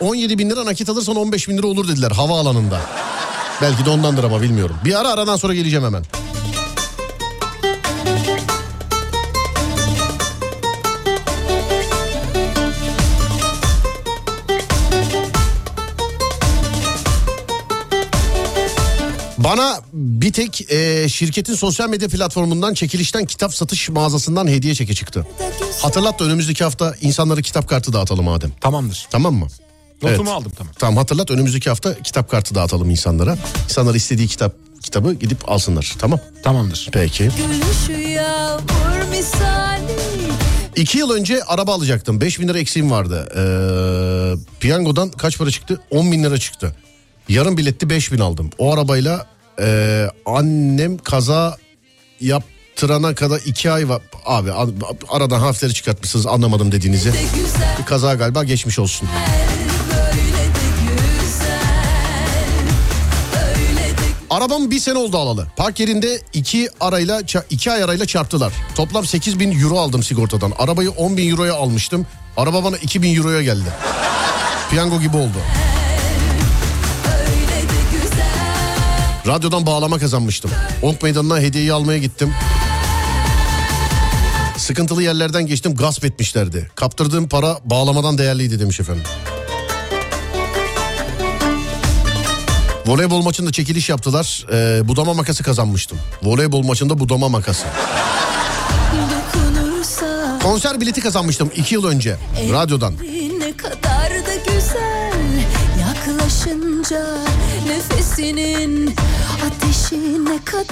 [0.00, 2.80] 17 bin lira nakit alırsan 15 bin lira olur dediler havaalanında.
[3.62, 4.76] Belki de ondandır ama bilmiyorum.
[4.84, 6.04] Bir ara aradan sonra geleceğim hemen.
[19.44, 25.26] Bana bir tek e, şirketin sosyal medya platformundan çekilişten kitap satış mağazasından hediye çeki çıktı.
[25.82, 28.52] Hatırlat da önümüzdeki hafta insanlara kitap kartı dağıtalım Adem.
[28.60, 29.06] Tamamdır.
[29.10, 29.46] Tamam mı?
[30.02, 30.40] Notumu Evet.
[30.40, 30.72] aldım tamam.
[30.78, 33.38] Tamam hatırlat önümüzdeki hafta kitap kartı dağıtalım insanlara.
[33.64, 35.94] İnsanlar istediği kitap kitabı gidip alsınlar.
[35.98, 36.20] Tamam.
[36.42, 36.88] Tamamdır.
[36.92, 37.30] Peki.
[40.76, 42.20] İki yıl önce araba alacaktım.
[42.20, 43.28] 5 bin lira eksiğim vardı.
[43.36, 45.80] Ee, piyangodan kaç para çıktı?
[45.90, 46.76] 10 bin lira çıktı.
[47.28, 48.50] Yarım biletti 5 bin aldım.
[48.58, 49.26] O arabayla
[49.60, 51.56] e, annem kaza
[52.20, 52.44] yap
[52.76, 54.02] Tırana kadar iki ay var.
[54.26, 54.50] Abi
[55.08, 57.12] aradan harfleri çıkartmışsınız anlamadım dediğinizi.
[57.78, 59.08] Bir kaza galiba geçmiş olsun.
[64.30, 65.46] Arabam bir sene oldu alalı.
[65.56, 68.52] Park yerinde iki arayla iki ay arayla çarptılar.
[68.74, 70.52] Toplam 8 bin euro aldım sigortadan.
[70.58, 72.06] Arabayı 10 bin euroya almıştım.
[72.36, 73.68] Araba bana 2 bin euroya geldi.
[74.70, 75.38] Piyango gibi oldu.
[79.26, 80.50] Radyodan bağlama kazanmıştım.
[80.82, 82.32] Onk meydanına hediyeyi almaya gittim.
[84.56, 86.70] Sıkıntılı yerlerden geçtim gasp etmişlerdi.
[86.74, 89.02] Kaptırdığım para bağlamadan değerliydi demiş efendim.
[92.86, 94.46] Voleybol maçında çekiliş yaptılar.
[94.52, 95.98] Ee, budama makası kazanmıştım.
[96.22, 97.64] Voleybol maçında budama makası.
[98.92, 102.16] dokunursa Konser bileti kazanmıştım iki yıl önce.
[102.52, 102.94] Radyodan.
[103.38, 105.12] ne kadar da güzel
[105.80, 107.18] yaklaşınca
[107.68, 108.94] nefesinin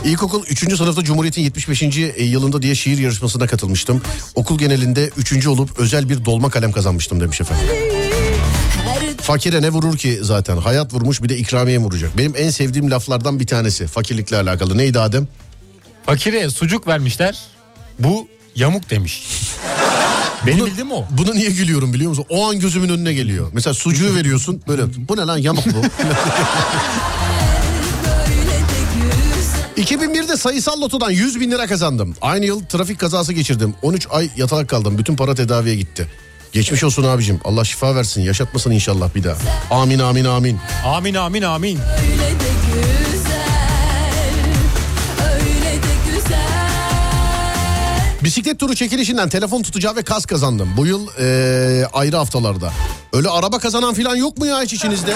[0.05, 0.77] İlkokul 3.
[0.77, 1.83] sınıfta Cumhuriyet'in 75.
[2.19, 4.03] yılında diye şiir yarışmasına katılmıştım.
[4.35, 5.47] Okul genelinde 3.
[5.47, 7.67] olup özel bir dolma kalem kazanmıştım demiş efendim.
[9.21, 10.57] Fakire ne vurur ki zaten?
[10.57, 12.19] Hayat vurmuş bir de ikramiye vuracak.
[12.19, 13.87] Benim en sevdiğim laflardan bir tanesi.
[13.87, 14.79] Fakirlikle alakalı.
[14.79, 15.29] Neydi Adem?
[16.07, 17.39] Fakire sucuk vermişler.
[17.99, 19.29] Bu yamuk demiş.
[20.47, 21.05] Benim Bunu- bildiğim o.
[21.11, 22.25] Buna niye gülüyorum biliyor musun?
[22.29, 23.51] O an gözümün önüne geliyor.
[23.53, 25.71] Mesela sucuğu veriyorsun böyle bu ne lan yamuk bu.
[29.91, 32.15] böyle de güzel 2001'de sayısal lotodan 100 bin lira kazandım.
[32.21, 33.75] Aynı yıl trafik kazası geçirdim.
[33.83, 34.99] 13 ay yatalak kaldım.
[34.99, 36.09] Bütün para tedaviye gitti.
[36.53, 37.41] Geçmiş olsun abicim.
[37.45, 38.23] Allah şifa versin.
[38.23, 39.37] Yaşatmasın inşallah bir daha.
[39.71, 40.59] Amin amin amin.
[40.87, 41.79] Amin amin amin.
[41.79, 44.35] öyle de güzel
[45.35, 46.39] öyle de güzel
[48.25, 50.69] Bisiklet turu çekilişinden telefon tutacağı ve kas kazandım.
[50.77, 52.73] Bu yıl eee, ayrı haftalarda.
[53.13, 55.15] Öyle araba kazanan falan yok mu ya hiç içinizde?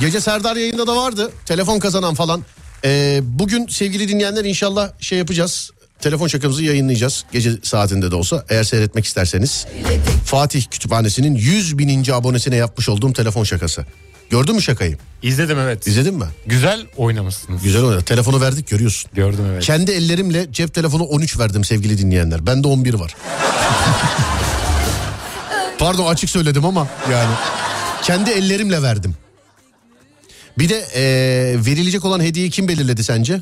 [0.00, 1.30] Gece Serdar yayında da vardı.
[1.46, 2.42] Telefon kazanan falan.
[2.84, 5.70] Eee, bugün sevgili dinleyenler inşallah şey yapacağız.
[6.00, 7.24] Telefon şakamızı yayınlayacağız.
[7.32, 9.66] Gece saatinde de olsa eğer seyretmek isterseniz.
[10.26, 13.86] Fatih Kütüphanesi'nin 100 bininci abonesine yapmış olduğum telefon şakası.
[14.30, 14.96] Gördün mü şakayı?
[15.22, 15.86] İzledim evet.
[15.86, 16.24] İzledin mi?
[16.46, 17.62] Güzel oynamışsınız.
[17.62, 18.04] Güzel oynadı.
[18.04, 19.10] Telefonu verdik görüyorsun.
[19.14, 19.64] Gördüm evet.
[19.64, 22.46] Kendi ellerimle cep telefonu 13 verdim sevgili dinleyenler.
[22.46, 23.14] Bende 11 var.
[25.78, 27.34] Pardon açık söyledim ama yani.
[28.02, 29.14] Kendi ellerimle verdim.
[30.58, 33.40] Bir de eee, verilecek olan hediyeyi kim belirledi sence?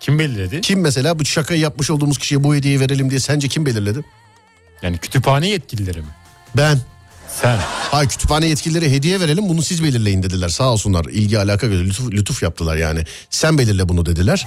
[0.00, 0.60] Kim belirledi?
[0.60, 4.04] Kim mesela bu şakayı yapmış olduğumuz kişiye bu hediyeyi verelim diye sence kim belirledi?
[4.82, 6.08] Yani kütüphane yetkilileri mi?
[6.56, 6.78] Ben.
[7.42, 7.58] Sen.
[7.90, 10.48] Hayır kütüphane yetkilileri hediye verelim bunu siz belirleyin dediler.
[10.48, 13.02] Sağ olsunlar ilgi alaka göre lütuf, lütuf yaptılar yani.
[13.30, 14.46] Sen belirle bunu dediler.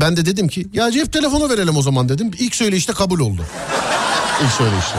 [0.00, 2.30] Ben de dedim ki ya cep telefonu verelim o zaman dedim.
[2.38, 3.46] İlk söyleyişte kabul oldu.
[4.44, 4.96] İlk söyleyişte.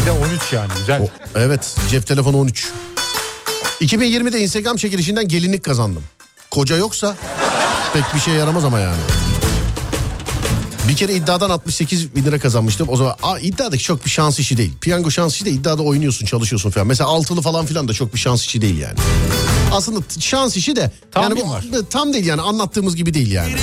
[0.00, 1.00] Bir de 13 yani güzel.
[1.02, 2.68] O, evet cep telefonu 13.
[3.80, 6.02] 2020'de Instagram çekilişinden gelinlik kazandım.
[6.50, 7.16] Koca yoksa
[7.92, 8.96] pek bir şey yaramaz ama yani.
[10.88, 12.88] Bir kere iddiadan 68 bin lira kazanmıştım.
[12.90, 14.72] O zaman aa, iddiadaki çok bir şans işi değil.
[14.80, 16.86] Piyango şans işi de iddiada oynuyorsun çalışıyorsun falan.
[16.86, 18.98] Mesela altılı falan filan da çok bir şans işi değil yani.
[19.72, 21.64] Aslında şans işi de Tahmin yani bu, var.
[21.90, 23.54] tam değil yani anlattığımız gibi değil yani.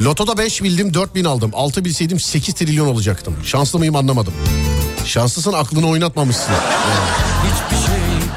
[0.00, 1.50] Lotoda 5 bildim 4 bin aldım.
[1.54, 3.36] 6 bilseydim 8 trilyon olacaktım.
[3.44, 4.34] Şanslı mıyım anlamadım.
[5.06, 6.54] Şanslısın aklını oynatmamışsın.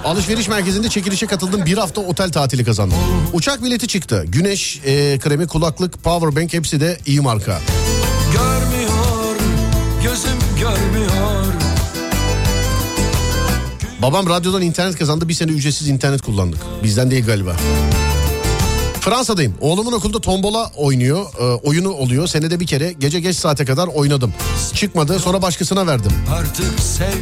[0.06, 1.66] Alışveriş merkezinde çekilişe katıldım.
[1.66, 2.98] Bir hafta otel tatili kazandım.
[3.34, 4.26] Uçak bileti çıktı.
[4.28, 7.60] Güneş e, kremi, kulaklık, powerbank hepsi de iyi marka.
[8.34, 9.36] Görmüyor,
[10.04, 11.46] gözüm görmüyor.
[14.02, 15.30] Babam radyodan internet kazandı.
[15.30, 16.60] Bir sene ücretsiz internet kullandık.
[16.84, 17.56] Bizden değil galiba.
[19.02, 19.54] Fransa'dayım.
[19.62, 21.26] Oğlumun okulda tombola oynuyor.
[21.40, 22.28] e, oyunu oluyor.
[22.28, 24.34] Senede bir kere gece geç saate kadar oynadım.
[24.74, 26.12] Çıkmadı sonra başkasına verdim.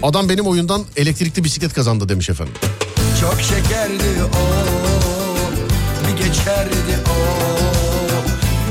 [0.03, 2.53] Adam benim oyundan elektrikli bisiklet kazandı demiş efendim.
[3.21, 4.43] çok şekerdi o.
[6.07, 7.17] Bir geçerdi o.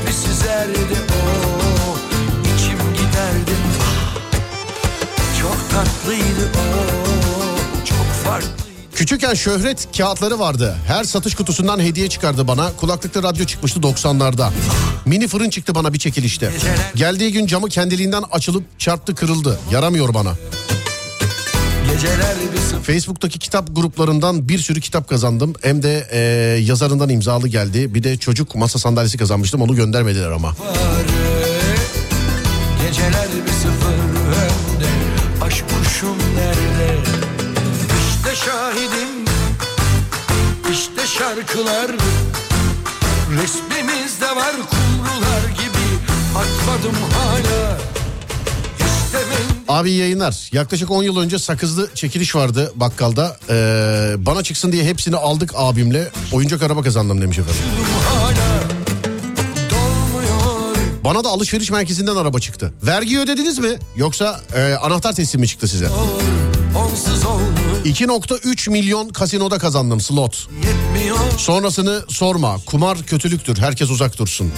[0.07, 1.97] Bir süzerdi o.
[2.43, 3.51] İçim giderdi.
[5.41, 7.16] Çok tatlıydı o.
[9.07, 10.77] Küçükken şöhret kağıtları vardı.
[10.87, 12.71] Her satış kutusundan hediye çıkardı bana.
[12.77, 14.49] Kulaklıklı radyo çıkmıştı 90'larda.
[15.05, 16.51] Mini fırın çıktı bana bir çekilişte.
[16.95, 19.59] Geldiği gün camı kendiliğinden açılıp çarptı kırıldı.
[19.71, 20.33] Yaramıyor bana.
[22.83, 25.53] Facebook'taki kitap gruplarından bir sürü kitap kazandım.
[25.61, 26.19] Hem de e,
[26.61, 27.95] yazarından imzalı geldi.
[27.95, 29.61] Bir de çocuk masa sandalyesi kazanmıştım.
[29.61, 30.55] Onu göndermediler ama.
[32.87, 33.27] Geceler
[40.89, 41.91] İşte şarkılar
[43.41, 45.83] Resmimizde var kumrular gibi
[46.37, 47.77] Atmadım hala
[49.67, 50.49] Abi yayınlar.
[50.51, 53.37] Yaklaşık 10 yıl önce sakızlı çekiliş vardı bakkalda.
[53.49, 56.11] Ee, bana çıksın diye hepsini aldık abimle.
[56.33, 57.61] Oyuncak araba kazandım demiş efendim.
[61.03, 62.73] Bana da alışveriş merkezinden araba çıktı.
[62.83, 63.77] Vergi ödediniz mi?
[63.95, 65.89] Yoksa e, anahtar teslim mi çıktı size?
[66.77, 67.25] Onsuz
[67.87, 70.49] 2.3 milyon kasinoda kazandım slot.
[71.37, 72.57] Sonrasını sorma.
[72.65, 73.57] Kumar kötülüktür.
[73.57, 74.51] Herkes uzak dursun.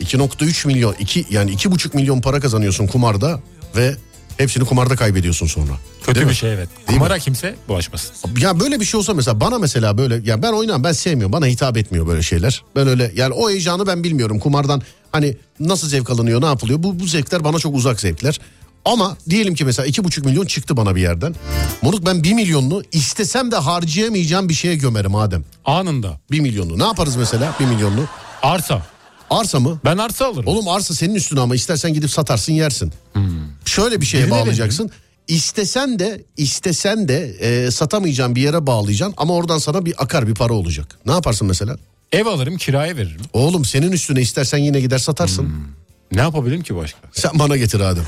[0.00, 3.40] 2.3 milyon, 2 yani 2.5 milyon para kazanıyorsun kumarda
[3.76, 3.96] ve
[4.36, 5.72] hepsini kumarda kaybediyorsun sonra.
[6.00, 6.36] Kötü Değil bir mi?
[6.36, 6.68] şey evet.
[6.88, 8.14] Değil Kumara kimse bulaşmasın.
[8.40, 11.46] Ya böyle bir şey olsa mesela bana mesela böyle ya ben oynamam ben sevmiyorum bana
[11.46, 12.62] hitap etmiyor böyle şeyler.
[12.76, 17.00] Ben öyle yani o heyecanı ben bilmiyorum kumardan hani nasıl zevk alınıyor ne yapılıyor bu,
[17.00, 18.40] bu zevkler bana çok uzak zevkler.
[18.84, 21.34] Ama diyelim ki mesela iki buçuk milyon çıktı bana bir yerden.
[21.82, 25.44] Moruk ben bir milyonunu istesem de harcayamayacağım bir şeye gömerim Adem.
[25.64, 26.20] Anında.
[26.30, 28.04] Bir milyonunu ne yaparız mesela bir milyonunu?
[28.42, 28.82] Arsa.
[29.30, 29.80] Arsa mı?
[29.84, 30.46] Ben arsa alırım.
[30.46, 32.92] Oğlum arsa senin üstüne ama istersen gidip satarsın yersin.
[33.64, 34.90] Şöyle bir şeye Birine bağlayacaksın.
[35.28, 40.34] İstesen de istesen de e, satamayacağın bir yere bağlayacaksın ama oradan sana bir akar bir
[40.34, 40.98] para olacak.
[41.06, 41.76] Ne yaparsın mesela?
[42.12, 43.20] Ev alırım kiraya veririm.
[43.32, 45.52] Oğlum senin üstüne istersen yine gider satarsın.
[46.12, 46.98] Ne yapabilirim ki başka?
[47.12, 48.04] Sen bana getir Adem.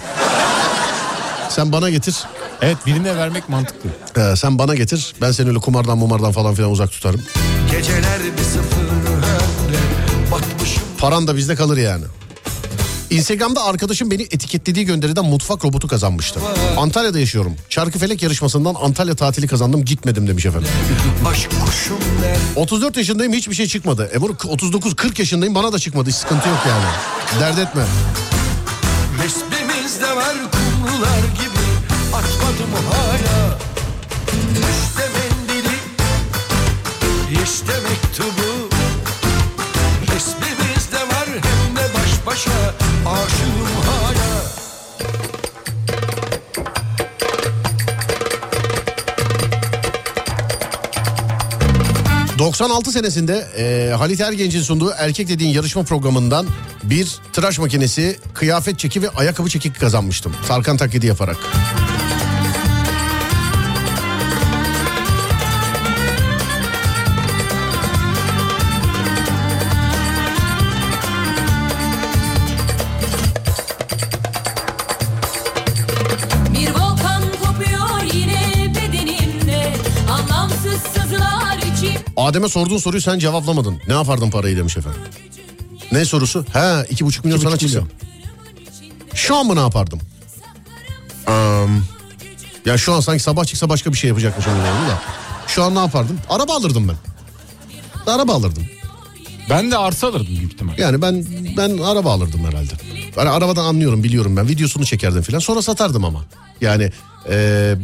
[1.49, 2.17] Sen bana getir.
[2.63, 3.91] Evet birine vermek mantıklı.
[4.17, 5.15] Ee, sen bana getir.
[5.21, 7.21] Ben seni öyle kumardan mumardan falan filan uzak tutarım.
[7.71, 9.77] Geceler bir sıfır önde
[10.33, 12.05] Batmışım Paran da bizde kalır yani.
[13.11, 16.41] Instagram'da arkadaşım beni etiketlediği gönderiden mutfak robotu kazanmıştı.
[16.77, 17.55] Antalya'da yaşıyorum.
[17.69, 20.69] Çarkıfelek yarışmasından Antalya tatili kazandım gitmedim demiş efendim.
[21.31, 24.11] Aşk kuşum der 34 yaşındayım hiçbir şey çıkmadı.
[24.15, 26.85] E bunu 39-40 yaşındayım bana da çıkmadı hiç sıkıntı yok yani.
[27.41, 27.83] Dert etme.
[52.61, 56.47] 96 senesinde e, Halit Ergenç'in sunduğu Erkek Dediğin yarışma programından
[56.83, 60.33] bir tıraş makinesi, kıyafet çeki ve ayakkabı çeki kazanmıştım.
[60.49, 61.37] Tarkan taklidi yaparak.
[82.31, 83.81] Adem'e sorduğun soruyu sen cevaplamadın.
[83.89, 85.01] Ne yapardın parayı demiş efendim.
[85.93, 86.45] Ne sorusu?
[86.53, 87.91] He iki buçuk milyon sana çıksın.
[89.15, 90.01] Şu an mı ne yapardım?
[91.27, 91.83] Am,
[92.67, 95.03] ya şu an sanki sabah çıksa başka bir şey yapacakmışım gibi oldu da.
[95.47, 96.19] Şu an ne yapardım?
[96.29, 96.97] Araba alırdım ben.
[98.13, 98.67] Araba alırdım.
[99.51, 100.79] Ben de arsa alırdım büyük ihtimal.
[100.79, 102.73] Yani ben ben araba alırdım herhalde.
[103.17, 104.49] Hani arabadan anlıyorum biliyorum ben.
[104.49, 105.39] Videosunu çekerdim falan.
[105.39, 106.25] Sonra satardım ama.
[106.61, 106.93] Yani
[107.29, 107.75] e,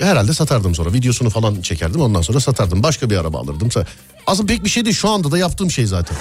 [0.00, 0.92] herhalde satardım sonra.
[0.92, 2.82] Videosunu falan çekerdim ondan sonra satardım.
[2.82, 3.68] Başka bir araba alırdım.
[4.26, 4.96] Aslında pek bir şey değil.
[4.96, 6.16] Şu anda da yaptığım şey zaten.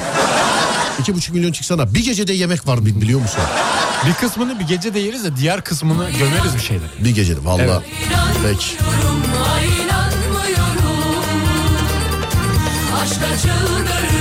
[1.00, 1.94] İki buçuk milyon çıksana.
[1.94, 3.42] Bir gecede yemek var bi- biliyor musun?
[4.08, 6.88] Bir kısmını bir gece de yeriz de diğer kısmını gömeriz bir şeyler.
[7.00, 7.62] Bir gecede valla.
[7.64, 7.82] Evet.
[8.44, 8.66] Peki.
[13.04, 14.19] Aşka çıldırdım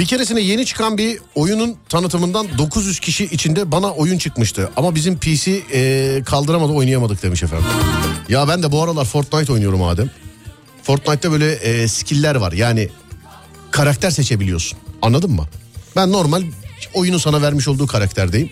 [0.00, 4.70] Bir keresinde yeni çıkan bir oyunun tanıtımından 900 kişi içinde bana oyun çıkmıştı.
[4.76, 7.66] Ama bizim PC e, kaldıramadı oynayamadık demiş efendim.
[8.28, 10.10] Ya ben de bu aralar Fortnite oynuyorum Adem.
[10.82, 12.52] Fortnite'ta böyle e, skill'ler var.
[12.52, 12.88] Yani
[13.70, 14.78] karakter seçebiliyorsun.
[15.02, 15.46] Anladın mı?
[15.96, 16.42] Ben normal
[16.94, 18.50] oyunun sana vermiş olduğu karakterdeyim.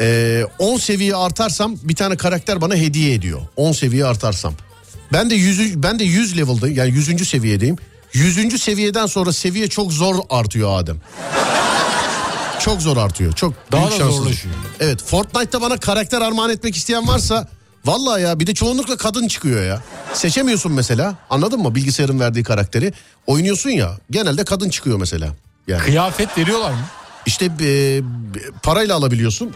[0.00, 3.40] E, 10 seviye artarsam bir tane karakter bana hediye ediyor.
[3.56, 4.54] 10 seviye artarsam.
[5.12, 6.76] Ben de 100 ben de 100 level'dayım.
[6.76, 7.28] Yani 100.
[7.28, 7.76] seviyedeyim.
[8.12, 8.62] 100.
[8.62, 10.96] seviyeden sonra seviye çok zor artıyor Adem.
[12.60, 13.32] Çok zor artıyor.
[13.32, 14.22] Çok Daha büyük da şanssızlık.
[14.24, 14.54] zorlaşıyor.
[14.80, 17.48] Evet Fortnite'ta bana karakter armağan etmek isteyen varsa
[17.84, 19.82] vallahi ya bir de çoğunlukla kadın çıkıyor ya.
[20.14, 22.92] Seçemiyorsun mesela anladın mı bilgisayarın verdiği karakteri.
[23.26, 25.28] Oynuyorsun ya genelde kadın çıkıyor mesela.
[25.68, 26.80] Yani Kıyafet veriyorlar mı?
[27.26, 28.00] işte e,
[28.62, 29.50] parayla alabiliyorsun.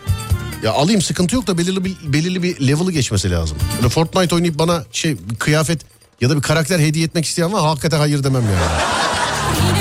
[0.62, 3.59] Ya alayım sıkıntı yok da belirli bir, belirli bir level'ı geçmesi lazım.
[3.76, 5.80] Böyle Fortnite oynayıp bana şey kıyafet
[6.23, 8.83] ya da bir karakter hediye etmek isteyen var hakikaten hayır demem yani.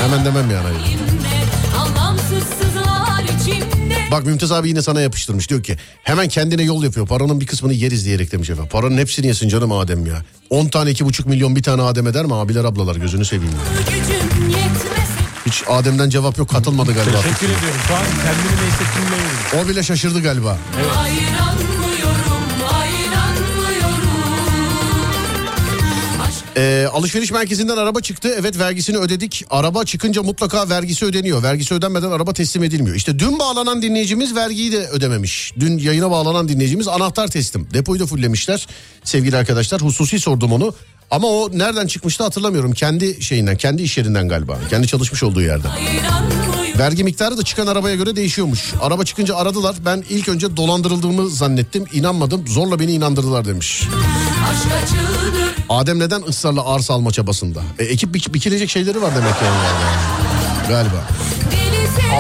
[0.03, 0.97] Hemen demem yani hayır.
[4.11, 7.73] Bak Mümtaz abi yine sana yapıştırmış diyor ki hemen kendine yol yapıyor paranın bir kısmını
[7.73, 8.69] yeriz diyerek demiş efendim.
[8.71, 10.23] Paranın hepsini yesin canım Adem ya.
[10.49, 13.93] 10 tane 2,5 milyon bir tane Adem eder mi abiler ablalar gözünü seveyim ya.
[15.45, 17.21] Hiç Adem'den cevap yok katılmadı galiba.
[17.21, 17.79] Teşekkür ediyorum.
[17.87, 19.65] Şu an kendimi ne hissettiğimi.
[19.65, 20.57] O bile şaşırdı galiba.
[20.97, 21.11] Ay
[26.57, 28.35] Ee, alışveriş merkezinden araba çıktı.
[28.39, 29.45] Evet vergisini ödedik.
[29.49, 31.43] Araba çıkınca mutlaka vergisi ödeniyor.
[31.43, 32.95] Vergisi ödenmeden araba teslim edilmiyor.
[32.95, 35.53] İşte dün bağlanan dinleyicimiz vergiyi de ödememiş.
[35.59, 37.67] Dün yayına bağlanan dinleyicimiz anahtar teslim.
[37.73, 38.67] Depoyu da fullemişler
[39.03, 39.81] sevgili arkadaşlar.
[39.81, 40.73] Hususi sordum onu.
[41.11, 42.71] Ama o nereden çıkmıştı hatırlamıyorum.
[42.71, 44.59] Kendi şeyinden, kendi iş yerinden galiba.
[44.69, 45.71] Kendi çalışmış olduğu yerden.
[46.79, 48.73] Vergi miktarı da çıkan arabaya göre değişiyormuş.
[48.81, 49.75] Araba çıkınca aradılar.
[49.85, 51.85] Ben ilk önce dolandırıldığımı zannettim.
[51.93, 52.47] İnanmadım.
[52.47, 53.83] Zorla beni inandırdılar demiş.
[55.69, 57.61] Adem neden ısrarla arsa alma çabasında?
[57.79, 59.55] E, ekip bik- bikilecek şeyleri var demek yani.
[59.65, 60.67] yani.
[60.69, 61.07] Galiba.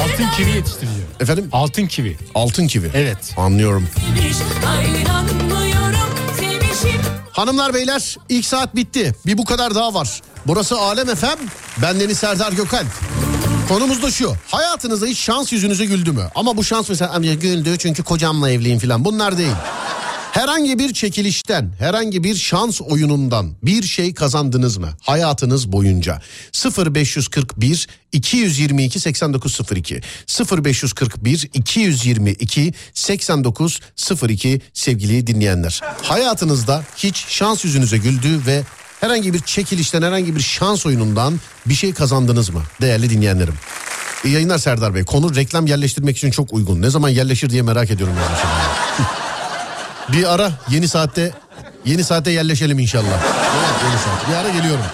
[0.03, 0.95] Altın kivi yetiştiriyor.
[1.19, 1.49] Efendim?
[1.51, 2.17] Altın kivi.
[2.35, 2.91] Altın kivi.
[2.93, 3.17] Evet.
[3.37, 3.87] Anlıyorum.
[7.31, 9.15] Hanımlar beyler ilk saat bitti.
[9.25, 10.21] Bir bu kadar daha var.
[10.47, 11.37] Burası Alem Efem.
[11.81, 12.85] Ben Deniz Serdar Gökal.
[13.67, 14.33] Konumuz da şu.
[14.51, 16.23] Hayatınızda hiç şans yüzünüze güldü mü?
[16.35, 19.05] Ama bu şans mesela "Amca güldü çünkü kocamla evliyim falan.
[19.05, 19.51] Bunlar değil.
[20.31, 26.21] Herhangi bir çekilişten, herhangi bir şans oyunundan bir şey kazandınız mı hayatınız boyunca?
[26.77, 30.01] 0541 222 8902
[30.63, 35.81] 0541 222 8902 sevgili dinleyenler.
[36.01, 38.63] Hayatınızda hiç şans yüzünüze güldü ve
[38.99, 43.55] herhangi bir çekilişten, herhangi bir şans oyunundan bir şey kazandınız mı değerli dinleyenlerim?
[44.25, 45.03] İyi yayınlar Serdar Bey.
[45.03, 46.81] Konu reklam yerleştirmek için çok uygun.
[46.81, 48.15] Ne zaman yerleşir diye merak ediyorum.
[48.17, 48.37] yani.
[50.13, 51.31] Bir ara yeni saatte
[51.85, 53.05] yeni saatte yerleşelim inşallah.
[53.05, 54.29] Evet, yeni saat.
[54.29, 54.85] Bir ara geliyorum.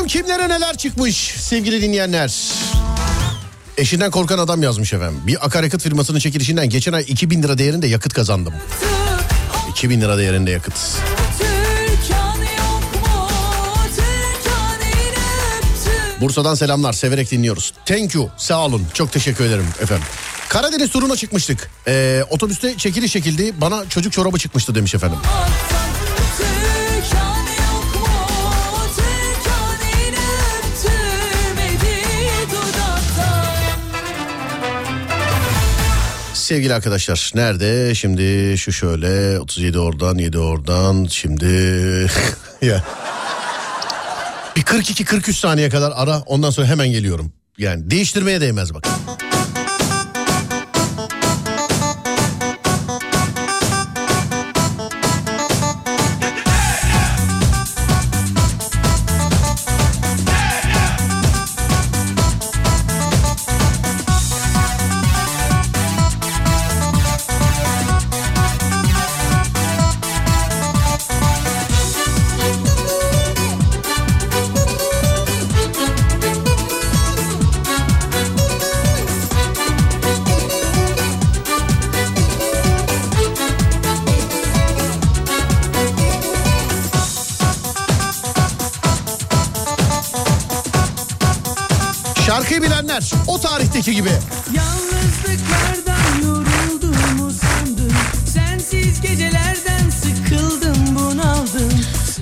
[0.10, 2.34] kimlere neler çıkmış sevgili dinleyenler.
[3.78, 5.22] Eşinden korkan adam yazmış efendim.
[5.28, 8.54] Bir akaryakıt firmasının çekilişinden geçen ay 2000 lira değerinde yakıt kazandım.
[9.72, 10.74] 2000 lira değerinde yakıt.
[16.22, 17.74] Bursa'dan selamlar severek dinliyoruz.
[17.86, 20.06] Thank you sağ olun çok teşekkür ederim efendim.
[20.50, 21.70] Karadeniz turuna çıkmıştık.
[21.88, 25.20] Ee, otobüste çekiliş çekildi bana çocuk çorabı çıkmıştı demiş efendim.
[36.50, 41.46] Sevgili arkadaşlar nerede şimdi şu şöyle 37 oradan 7 oradan şimdi
[42.62, 42.84] ya
[44.56, 47.32] bir 42-43 saniye kadar ara ondan sonra hemen geliyorum.
[47.58, 48.88] Yani değiştirmeye değmez bak.
[93.80, 94.10] Tarihteki gibi.
[94.54, 97.94] Yalnızlıklardan yorulduğumu sandım
[98.34, 101.70] Sensiz gecelerden sıkıldım bunaldım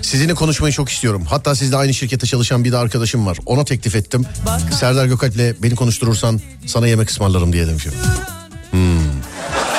[0.01, 1.25] Sizinle konuşmayı çok istiyorum.
[1.29, 3.37] Hatta sizde aynı şirkette çalışan bir de arkadaşım var.
[3.45, 4.25] Ona teklif ettim.
[4.71, 7.93] Serdar Gökalp'le beni konuşturursan sana yemek ısmarlarım diye demişim.
[8.71, 8.99] Hmm.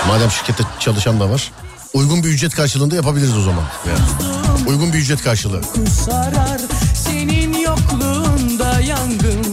[0.09, 1.53] Madem şirkette çalışan da var.
[1.95, 3.64] Uygun bir ücret karşılığında yapabiliriz o zaman.
[3.89, 4.68] Yani.
[4.68, 5.61] Uygun bir ücret karşılığı.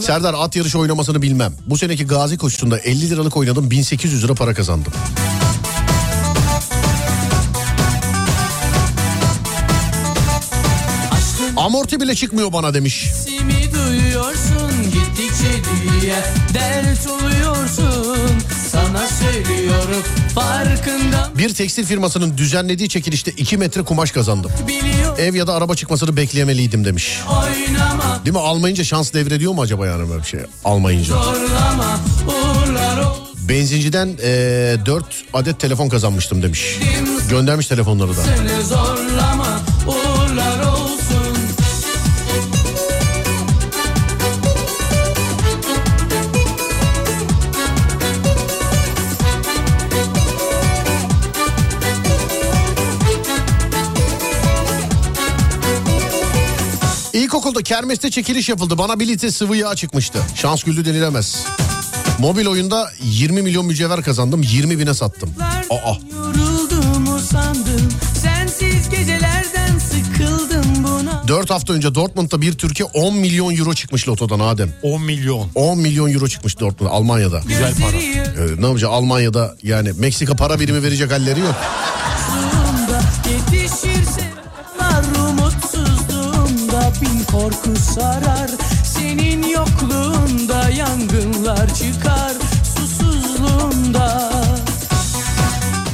[0.06, 1.52] Serdar at yarışı oynamasını bilmem.
[1.66, 4.92] Bu seneki gazi koşusunda 50 liralık oynadım 1800 lira para kazandım.
[11.56, 13.10] Amorti bile çıkmıyor bana demiş.
[13.74, 15.50] Duyuyorsun gittikçe
[16.00, 20.02] diye dert oluyorsun Sana söylüyorum
[20.34, 24.50] farkında Bir tekstil firmasının düzenlediği çekilişte 2 metre kumaş kazandım.
[24.68, 27.20] biliyor Ev ya da araba çıkmasını bekleyemeliydim demiş.
[27.28, 28.40] oynama Değil mi?
[28.40, 30.40] Almayınca şans devrediyor mu acaba yani böyle bir şey?
[30.64, 31.14] Almayınca.
[31.14, 32.00] zorlama
[33.48, 35.04] Benzinciden eee 4
[35.34, 36.78] adet telefon kazanmıştım demiş.
[37.30, 38.22] Göndermiş telefonları da.
[38.22, 39.46] Seni zorlama
[57.56, 58.78] İlkokulda kermeste çekiliş yapıldı.
[58.78, 60.18] Bana bir litre sıvı yağ çıkmıştı.
[60.34, 61.44] Şans güldü denilemez.
[62.18, 64.42] Mobil oyunda 20 milyon mücevher kazandım.
[64.42, 65.34] 20 bine sattım.
[65.70, 65.94] Aa.
[66.12, 67.88] Yorulduğumu sandım
[68.22, 74.40] Sensiz gecelerden sıkıldım buna 4 hafta önce Dortmund'da bir Türkiye 10 milyon euro çıkmış lotodan
[74.40, 74.72] Adem.
[74.82, 75.48] 10 milyon.
[75.54, 77.40] 10 milyon euro çıkmış Dortmund Almanya'da.
[77.48, 77.96] Güzel para.
[77.96, 81.54] Ee, ne yapacak Almanya'da yani Meksika para birimi verecek halleri yok.
[87.32, 88.50] Korku sarar
[88.84, 92.32] Senin yokluğunda yangınlar çıkar
[92.76, 94.32] susuzluğumda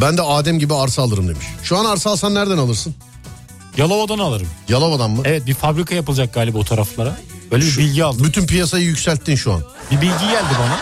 [0.01, 1.47] Ben de Adem gibi arsa alırım demiş.
[1.63, 2.95] Şu an arsa alsan nereden alırsın?
[3.77, 4.49] Yalova'dan alırım.
[4.69, 5.23] Yalova'dan mı?
[5.25, 7.17] Evet bir fabrika yapılacak galiba o taraflara.
[7.53, 8.25] Böyle bir bilgi aldım.
[8.25, 9.63] Bütün piyasayı yükselttin şu an.
[9.91, 10.79] Bir bilgi geldi bana.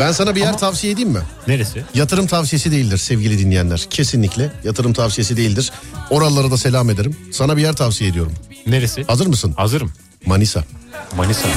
[0.00, 1.20] Ben sana bir yer tavsiye edeyim mi?
[1.48, 1.84] Neresi?
[1.94, 3.86] Yatırım tavsiyesi değildir sevgili dinleyenler.
[3.90, 5.72] Kesinlikle yatırım tavsiyesi değildir.
[6.10, 7.16] Oralara da selam ederim.
[7.32, 8.32] Sana bir yer tavsiye ediyorum.
[8.66, 9.04] Neresi?
[9.04, 9.54] Hazır mısın?
[9.56, 9.92] Hazırım.
[10.26, 10.64] Manisa.
[11.16, 11.48] Manisa.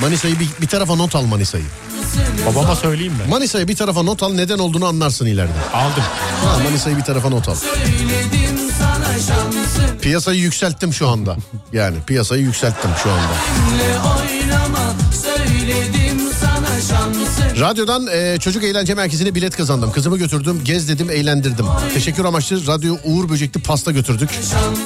[0.00, 1.64] Manisa'yı bir, bir tarafa not al Manisa'yı.
[2.46, 3.18] Babama söyleyeyim mi?
[3.28, 5.52] Manisa'yı bir tarafa not al neden olduğunu anlarsın ileride.
[5.74, 6.02] Aldım.
[6.44, 7.54] Ha, Manisa'yı bir tarafa not al.
[10.02, 11.36] Piyasayı yükselttim şu anda.
[11.72, 13.32] Yani piyasayı yükselttim şu anda.
[14.08, 16.05] Oynama söyledim
[17.60, 19.92] Radyodan e, çocuk eğlence merkezine bilet kazandım.
[19.92, 21.66] Kızımı götürdüm, gez dedim, eğlendirdim.
[21.94, 24.30] Teşekkür amaçlı radyo Uğur Böcekli pasta götürdük.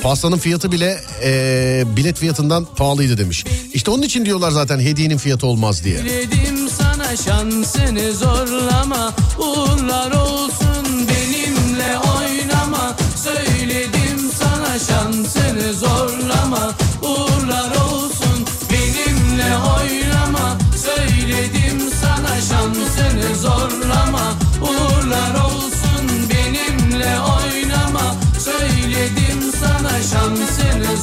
[0.03, 3.45] Pastanın fiyatı bile e, bilet fiyatından pahalıydı demiş.
[3.73, 5.99] İşte onun için diyorlar zaten hediyenin fiyatı olmaz diye.
[5.99, 10.70] Söyledim sana şansını zorlama Uğurlar olsun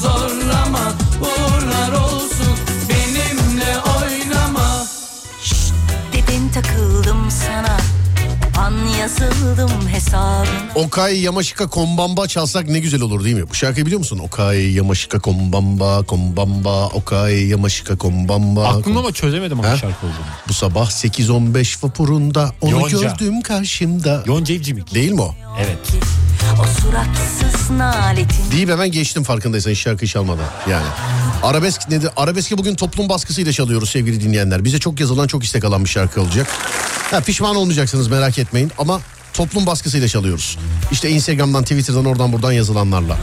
[0.01, 2.55] zorlama uğurlar olsun
[2.89, 4.85] benimle oynama
[5.43, 5.73] Şşt
[6.13, 7.77] dedin takıldım sana
[8.65, 13.49] an yazıldım hesabına Okay Yamaşika Kombamba çalsak ne güzel olur değil mi?
[13.49, 14.19] Bu şarkıyı biliyor musun?
[14.19, 20.25] Okay Yamaşika Kombamba Kombamba Okay Yamaşika Kombamba Aklımda ama çözemedim hangi şarkı olduğunu.
[20.47, 22.97] Bu sabah 8.15 vapurunda onu Yonca.
[23.01, 24.23] gördüm karşımda.
[24.25, 24.93] Yonca İvcimik.
[24.93, 25.35] Değil mi o?
[25.59, 25.77] Evet.
[26.53, 30.85] O suratsız naletin Deyip hemen geçtim farkındaysan hiç şarkıyı çalmadan yani.
[31.43, 32.09] Arabesk nedir?
[32.17, 34.63] Arabeski bugün toplum baskısıyla çalıyoruz sevgili dinleyenler.
[34.63, 36.47] Bize çok yazılan çok istek alan bir şarkı olacak.
[37.11, 38.99] Ha, pişman olmayacaksınız merak etmeyin ama
[39.33, 40.57] toplum baskısıyla çalıyoruz.
[40.91, 43.17] İşte Instagram'dan Twitter'dan oradan buradan yazılanlarla.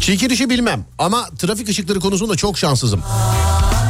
[0.00, 3.02] Çekilişi bilmem ama trafik ışıkları konusunda çok şanssızım.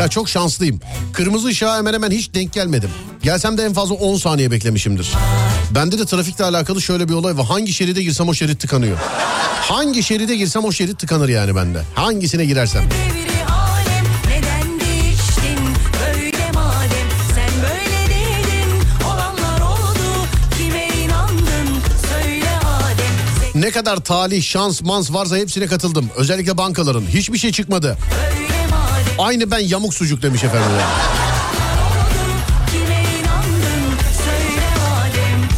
[0.01, 0.81] Ya çok şanslıyım.
[1.13, 2.91] Kırmızı ışığa hemen hemen hiç denk gelmedim.
[3.23, 5.13] Gelsem de en fazla 10 saniye beklemişimdir.
[5.71, 7.47] Bende de trafikle alakalı şöyle bir olay var.
[7.47, 8.99] Hangi şeride girsem o şerit tıkanıyor.
[9.61, 11.83] Hangi şeride girsem o şerit tıkanır yani bende.
[11.95, 12.89] Hangisine girersem.
[23.55, 26.11] Ne kadar talih, şans, mans varsa hepsine katıldım.
[26.17, 27.05] Özellikle bankaların.
[27.09, 27.99] Hiçbir şey çıkmadı.
[28.11, 28.46] Madem
[29.19, 30.71] Aynı ben yamuk sucuk demiş efendim.
[32.71, 34.67] Kime inandın söyle
[35.01, 35.49] Adem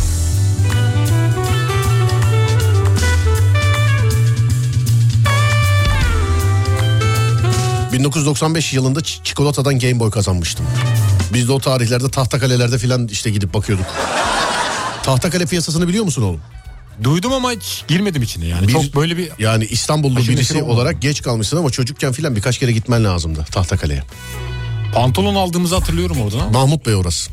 [7.92, 10.66] 1995 yılında çikolatadan Game Boy kazanmıştım.
[11.34, 13.86] Biz de o tarihlerde tahtakalelerde falan işte gidip bakıyorduk.
[15.02, 16.40] Tahtakale piyasasını biliyor musun oğlum?
[17.02, 18.68] Duydum ama hiç girmedim içine yani.
[18.68, 22.36] Bir- Çok böyle bir Yani İstanbullu Aşırı birisi neşir olarak geç kalmışsın ama çocukken filan
[22.36, 24.02] birkaç kere gitmen lazımdı Tahtakale'ye.
[24.94, 26.50] pantolon aldığımızı hatırlıyorum oradan ama.
[26.50, 27.30] Mahmut Bey orası.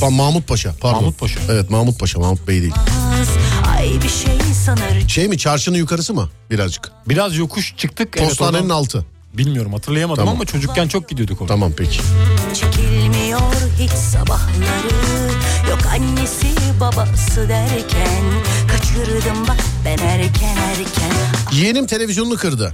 [0.00, 1.00] Pa- Mahmut Paşa pardon.
[1.00, 1.40] Mahmut Paşa.
[1.50, 2.74] Evet Mahmut Paşa Mahmut Bey değil.
[3.76, 6.92] Ay bir şey sanır Şey mi çarşının yukarısı mı birazcık?
[7.08, 8.14] Biraz yokuş çıktık.
[8.18, 9.06] evet, Postanenin oradan- altı.
[9.34, 10.34] Bilmiyorum hatırlayamadım Tamam.
[10.34, 11.48] ama çocukken çok gidiyorduk oraya.
[11.48, 12.00] Tamam peki.
[12.54, 13.40] Çekilmiyor
[13.78, 15.32] hiç sabahları
[15.70, 16.46] Yok annesi
[16.80, 18.24] babası derken
[18.68, 21.12] Kaçırdım bak ben erken erken
[21.52, 22.72] Yeğenim televizyonunu kırdı.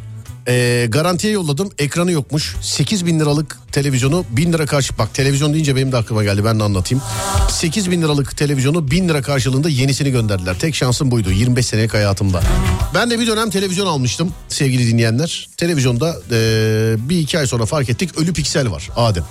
[0.49, 5.77] Ee, garantiye yolladım ekranı yokmuş 8 bin liralık televizyonu 1000 lira karşı bak televizyon deyince
[5.77, 7.05] benim de aklıma geldi ben de anlatayım
[7.49, 12.43] 8 bin liralık televizyonu 1000 lira karşılığında yenisini gönderdiler tek şansım buydu 25 senelik hayatımda
[12.95, 17.91] ben de bir dönem televizyon almıştım sevgili dinleyenler televizyonda ee, bir iki ay sonra fark
[17.91, 19.25] ettik ölü piksel var Adem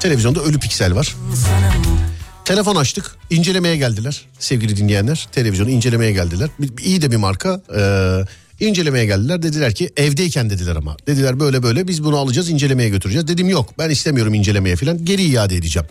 [0.00, 1.16] televizyonda ölü piksel var
[2.46, 3.16] Telefon açtık.
[3.30, 5.28] incelemeye geldiler sevgili dinleyenler.
[5.32, 6.50] Televizyonu incelemeye geldiler.
[6.84, 7.60] İyi de bir marka.
[7.76, 8.24] Ee,
[8.60, 9.42] incelemeye geldiler.
[9.42, 10.96] Dediler ki evdeyken dediler ama.
[11.06, 13.28] Dediler böyle böyle biz bunu alacağız incelemeye götüreceğiz.
[13.28, 15.04] Dedim yok ben istemiyorum incelemeye falan.
[15.04, 15.88] Geri iade edeceğim.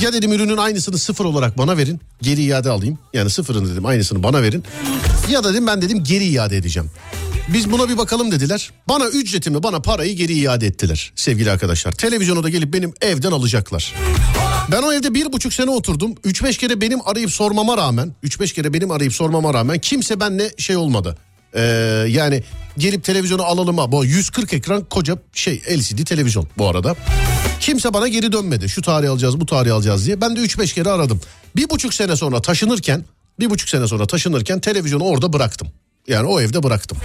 [0.00, 2.00] Ya dedim ürünün aynısını sıfır olarak bana verin.
[2.22, 2.98] Geri iade alayım.
[3.14, 4.64] Yani sıfırını dedim aynısını bana verin.
[5.30, 6.90] Ya dedim ben dedim geri iade edeceğim.
[7.48, 8.70] Biz buna bir bakalım dediler.
[8.88, 11.92] Bana ücretimi bana parayı geri iade ettiler sevgili arkadaşlar.
[11.92, 13.94] Televizyonu da gelip benim evden alacaklar.
[14.72, 16.14] Ben o evde bir buçuk sene oturdum.
[16.14, 20.76] 3-5 kere benim arayıp sormama rağmen 3-5 kere benim arayıp sormama rağmen kimse benle şey
[20.76, 21.16] olmadı.
[21.54, 21.60] Ee,
[22.08, 22.42] yani
[22.78, 23.92] gelip televizyonu alalım ha.
[23.92, 26.96] Bu 140 ekran koca şey LCD televizyon bu arada.
[27.60, 28.68] Kimse bana geri dönmedi.
[28.68, 30.20] Şu tarihi alacağız bu tarihi alacağız diye.
[30.20, 31.20] Ben de 3-5 kere aradım.
[31.56, 33.04] Bir buçuk sene sonra taşınırken
[33.40, 35.68] bir buçuk sene sonra taşınırken televizyonu orada bıraktım.
[36.08, 36.98] Yani o evde bıraktım.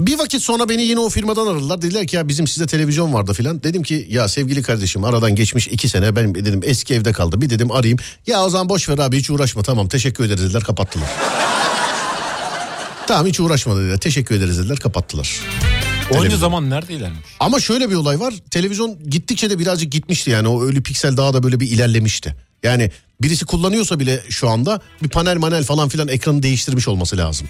[0.00, 1.82] Bir vakit sonra beni yine o firmadan aradılar.
[1.82, 3.62] Dediler ki ya bizim size televizyon vardı filan.
[3.62, 7.40] Dedim ki ya sevgili kardeşim aradan geçmiş iki sene ben dedim eski evde kaldı.
[7.40, 7.98] Bir dedim arayayım.
[8.26, 11.08] Ya o zaman boş ver abi hiç uğraşma tamam teşekkür ederiz dediler kapattılar.
[13.06, 15.40] Tamam hiç uğraşma dediler teşekkür ederiz dediler kapattılar.
[16.10, 16.40] Onca Televizyon.
[16.40, 17.20] zaman neredeylermiş?
[17.40, 18.34] Ama şöyle bir olay var.
[18.50, 20.48] Televizyon gittikçe de birazcık gitmişti yani.
[20.48, 22.36] O ölü piksel daha da böyle bir ilerlemişti.
[22.62, 22.90] Yani
[23.22, 27.48] birisi kullanıyorsa bile şu anda bir panel manel falan filan ekranı değiştirmiş olması lazım.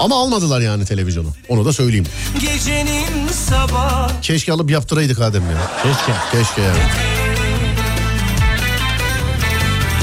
[0.00, 1.28] Ama almadılar yani televizyonu.
[1.48, 2.06] Onu da söyleyeyim.
[2.40, 5.70] Gecenin sabah Keşke alıp yaptıraydık Adem ya.
[5.82, 6.12] Keşke.
[6.32, 6.78] Keşke yani.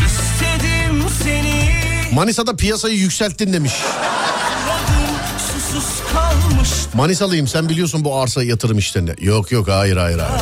[0.05, 1.72] istedim seni
[2.14, 3.74] Manisa'da piyasayı yükselttin demiş.
[6.94, 9.12] Manisalıyım sen biliyorsun bu arsa yatırım işlerini.
[9.22, 10.40] Yok yok hayır hayır hayır.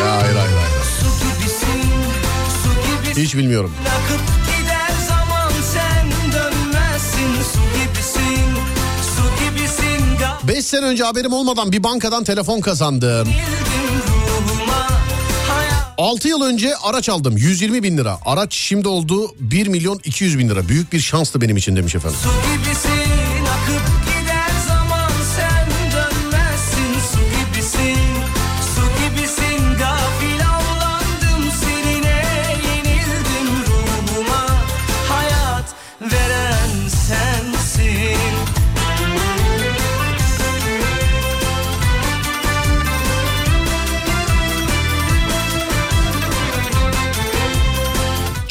[0.00, 0.84] Ya, hayır hayır hayır.
[3.16, 3.70] Hiç bilmiyorum.
[10.48, 13.28] 5 sene önce haberim olmadan bir bankadan telefon kazandım.
[13.28, 14.88] ruhuma
[15.48, 18.18] Hayat 6 yıl önce araç aldım 120 bin lira.
[18.24, 20.68] Araç şimdi oldu 1 milyon 200 bin lira.
[20.68, 22.18] Büyük bir şanstı benim için demiş efendim.
[22.22, 23.03] Su gibisin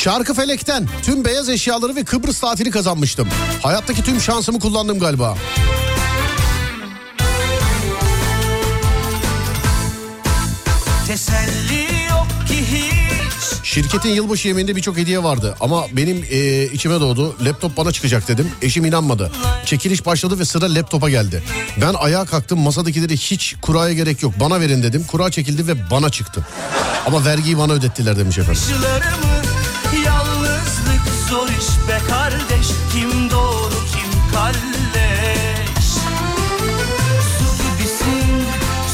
[0.03, 3.27] Çarkıfelek'ten tüm beyaz eşyaları ve Kıbrıs tatili kazanmıştım.
[3.61, 5.37] Hayattaki tüm şansımı kullandım galiba.
[11.07, 17.35] Teselli yok ki hiç Şirketin yılbaşı yemeğinde birçok hediye vardı ama benim e, içime doğdu.
[17.41, 18.51] Laptop bana çıkacak dedim.
[18.61, 19.31] Eşim inanmadı.
[19.65, 21.43] Çekiliş başladı ve sıra laptopa geldi.
[21.81, 25.03] Ben ayağa kalktım masadakileri hiç kuraya gerek yok bana verin dedim.
[25.07, 26.47] Kura çekildi ve bana çıktı.
[27.05, 28.61] Ama vergiyi bana ödettiler demiş efendim.
[31.63, 35.87] İş be kardeş Kim doğru kim kalleş
[37.37, 38.43] Su gibisin,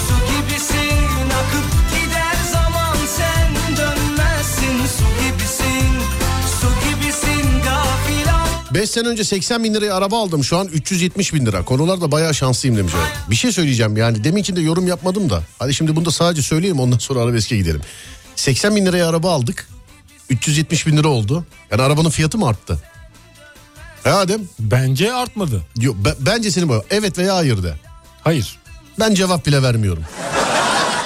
[0.08, 5.92] su gibisin Akıp gider zaman sen dönmezsin Su gibisin,
[6.62, 11.34] su gibisin Gafil al 5 sene önce 80 bin liraya araba aldım şu an 370
[11.34, 11.66] bin lira.
[11.66, 12.94] Konularda bayağı şanslıyım demiş.
[12.94, 13.14] efendim.
[13.30, 15.44] Bir şey söyleyeceğim yani deminkin de yorum yapmadım da.
[15.60, 17.82] Hadi şimdi bunu da sadece söyleyeyim ondan sonra arabeske gidelim.
[18.36, 19.68] 80 bin liraya araba aldık.
[20.30, 21.46] 370 bin lira oldu.
[21.72, 22.80] Yani arabanın fiyatı mı arttı?
[24.06, 24.42] E Adem?
[24.60, 25.62] Bence artmadı.
[25.82, 26.84] Yok, be- bence senin bu.
[26.90, 27.74] Evet veya hayır de.
[28.24, 28.58] Hayır.
[29.00, 30.04] Ben cevap bile vermiyorum.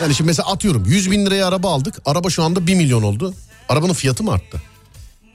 [0.02, 1.96] Yani şimdi mesela atıyorum 100 bin liraya araba aldık.
[2.06, 3.34] Araba şu anda 1 milyon oldu.
[3.70, 4.62] Arabanın fiyatı mı arttı?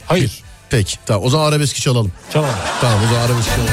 [0.06, 0.42] Hayır.
[0.70, 2.12] Peki tamam o zaman arabeski çalalım.
[2.32, 2.54] Çalalım.
[2.80, 3.72] Tamam o zaman arabeski çalalım.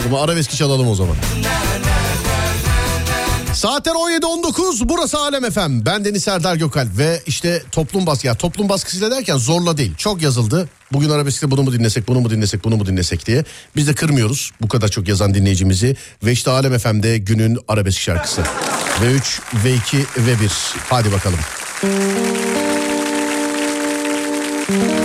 [0.00, 1.16] O zaman arabeski çalalım o zaman.
[3.58, 5.86] Saatler 17.19 burası Alem Efem.
[5.86, 8.26] Ben Deniz Serdar Gökalp ve işte toplum baskı.
[8.26, 9.94] Ya toplum baskısıyla derken zorla değil.
[9.96, 10.68] Çok yazıldı.
[10.92, 13.44] Bugün arabeskte bunu mu dinlesek, bunu mu dinlesek, bunu mu dinlesek diye.
[13.76, 15.96] Biz de kırmıyoruz bu kadar çok yazan dinleyicimizi.
[16.24, 18.40] Ve işte Alem Efem'de günün arabesk şarkısı.
[19.02, 20.76] V3, V2, V1.
[20.90, 21.38] Hadi bakalım.
[24.70, 24.97] Eğer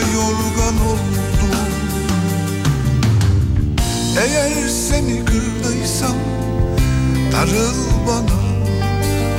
[0.00, 1.24] yorgan oldun
[4.18, 6.16] Eğer seni kırdıysam
[7.32, 8.40] darıl bana.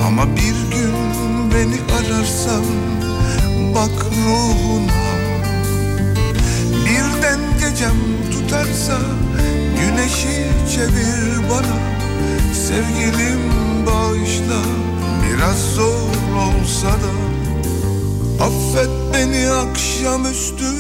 [0.08, 0.96] Ama bir gün
[1.52, 2.66] beni ararsan
[3.76, 5.06] bak ruhuna.
[6.86, 7.96] Birden gecem
[8.32, 8.98] tutarsa
[9.80, 11.78] güneşi çevir bana.
[12.54, 13.40] Sevgilim
[13.88, 14.62] bağışla
[15.24, 17.35] biraz zor olsa da
[18.42, 20.72] Affet beni akşamüstü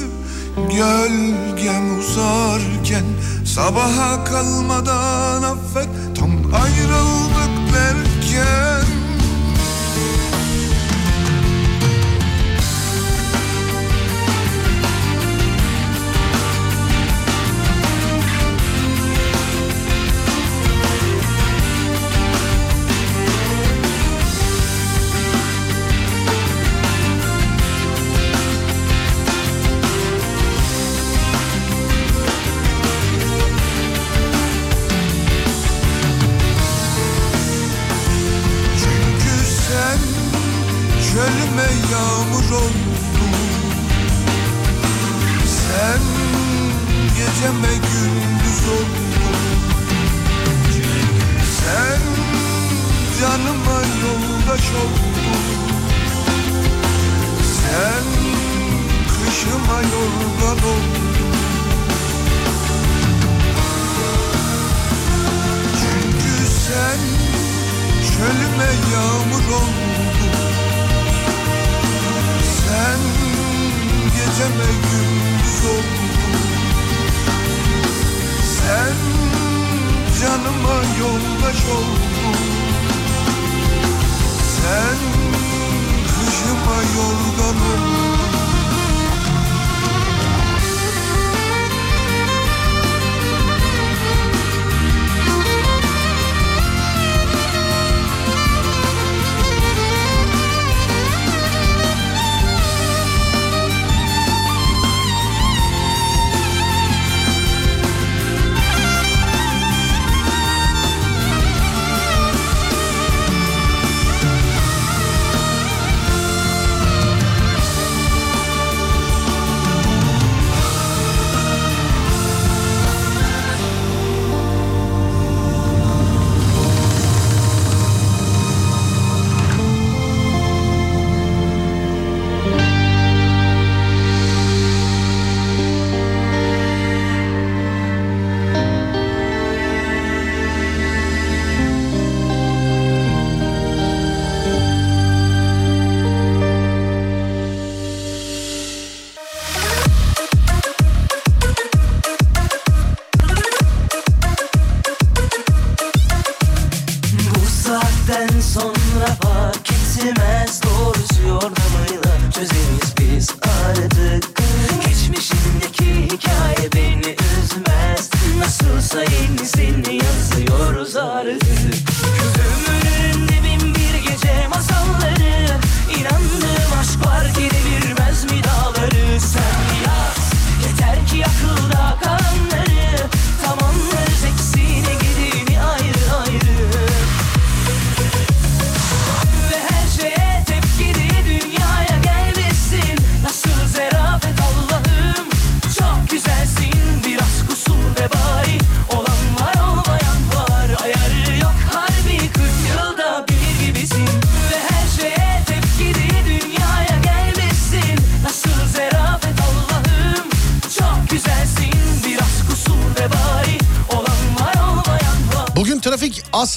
[0.55, 3.05] gölgem uzarken.
[3.45, 5.89] Sabaha kalmadan affet
[6.19, 8.94] tam ayrıldık derken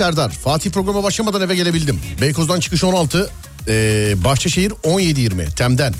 [0.08, 0.30] Serdar.
[0.30, 2.00] Fatih programa başlamadan eve gelebildim.
[2.20, 3.30] Beykoz'dan çıkış 16.
[3.68, 5.54] Ee, Bahçeşehir 17.20.
[5.54, 5.94] Tem'den.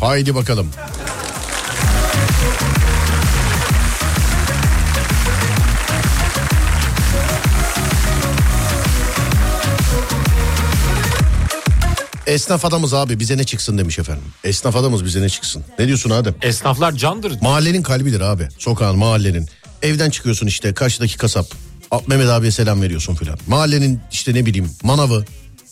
[0.00, 0.68] Haydi bakalım.
[12.26, 14.24] Esnaf adamız abi bize ne çıksın demiş efendim.
[14.44, 15.64] Esnaf adamız bize ne çıksın.
[15.78, 16.34] Ne diyorsun Adem?
[16.42, 17.40] Esnaflar candır.
[17.40, 18.48] Mahallenin kalbidir abi.
[18.58, 19.48] Sokağın, mahallenin.
[19.82, 21.46] Evden çıkıyorsun işte karşıdaki kasap.
[22.00, 23.38] Mehmet abiye selam veriyorsun filan.
[23.46, 25.24] Mahallenin işte ne bileyim manavı.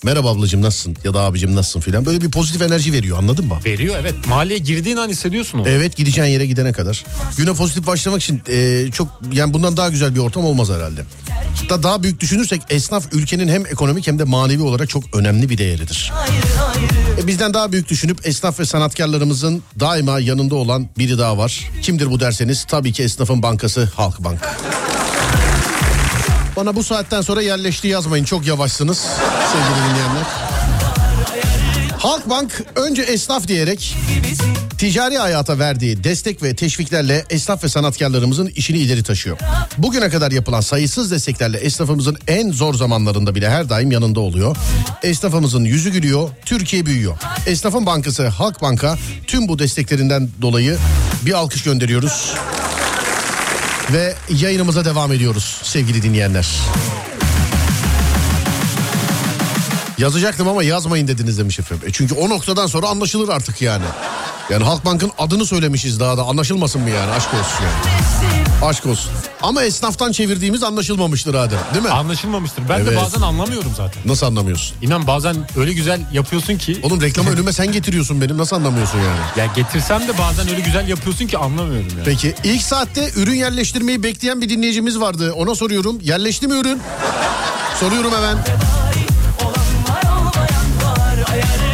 [0.05, 2.07] Merhaba ablacığım nasılsın ya da abicim nasılsın filan.
[2.07, 3.59] Böyle bir pozitif enerji veriyor anladın mı?
[3.65, 4.15] Veriyor evet.
[4.29, 5.69] Mahalleye girdiğin an hissediyorsun onu.
[5.69, 7.05] Evet gideceğin yere gidene kadar.
[7.37, 11.05] Güne pozitif başlamak için e, çok yani bundan daha güzel bir ortam olmaz herhalde.
[11.61, 15.59] Hatta daha büyük düşünürsek esnaf ülkenin hem ekonomik hem de manevi olarak çok önemli bir
[15.59, 16.13] değeridir.
[17.23, 21.71] E, bizden daha büyük düşünüp esnaf ve sanatkarlarımızın daima yanında olan biri daha var.
[21.83, 24.41] Kimdir bu derseniz tabii ki esnafın bankası Halkbank.
[26.57, 28.99] Bana bu saatten sonra yerleşti yazmayın çok yavaşsınız
[29.53, 30.25] sevgili dinleyenler.
[31.99, 33.97] Halkbank önce esnaf diyerek
[34.79, 39.39] ticari hayata verdiği destek ve teşviklerle esnaf ve sanatkarlarımızın işini ileri taşıyor.
[39.79, 44.57] Bugüne kadar yapılan sayısız desteklerle esnafımızın en zor zamanlarında bile her daim yanında oluyor.
[45.03, 47.17] Esnafımızın yüzü gülüyor, Türkiye büyüyor.
[47.47, 50.79] Esnafın bankası Halkbank'a tüm bu desteklerinden dolayı
[51.27, 52.35] bir alkış gönderiyoruz.
[53.93, 56.49] Ve yayınımıza devam ediyoruz sevgili dinleyenler.
[59.99, 61.89] Yazacaktım ama yazmayın dediniz demiş efendim.
[61.89, 63.85] E çünkü o noktadan sonra anlaşılır artık yani.
[64.51, 68.40] Yani Halkbank'ın adını söylemişiz daha da anlaşılmasın mı yani aşk olsun yani.
[68.63, 69.13] Aşk olsun.
[69.43, 71.91] Ama esnaftan çevirdiğimiz anlaşılmamıştır Adem değil mi?
[71.91, 72.69] Anlaşılmamıştır.
[72.69, 72.99] Ben de Evet.
[73.01, 74.03] bazen anlamıyorum zaten.
[74.07, 74.77] Nasıl anlamıyorsun?
[74.83, 76.81] İnan bazen öyle güzel yapıyorsun ki.
[76.83, 79.19] Oğlum reklamı önüme sen getiriyorsun benim nasıl anlamıyorsun yani?
[79.37, 82.05] Ya getirsem de bazen öyle güzel yapıyorsun ki anlamıyorum yani.
[82.05, 85.33] Peki ilk saatte ürün yerleştirmeyi bekleyen bir dinleyicimiz vardı.
[85.33, 85.99] Ona soruyorum.
[86.03, 86.81] Yerleşti mi ürün?
[87.81, 88.37] Soruyorum hemen.
[88.37, 91.70] var olmayan var Ayarı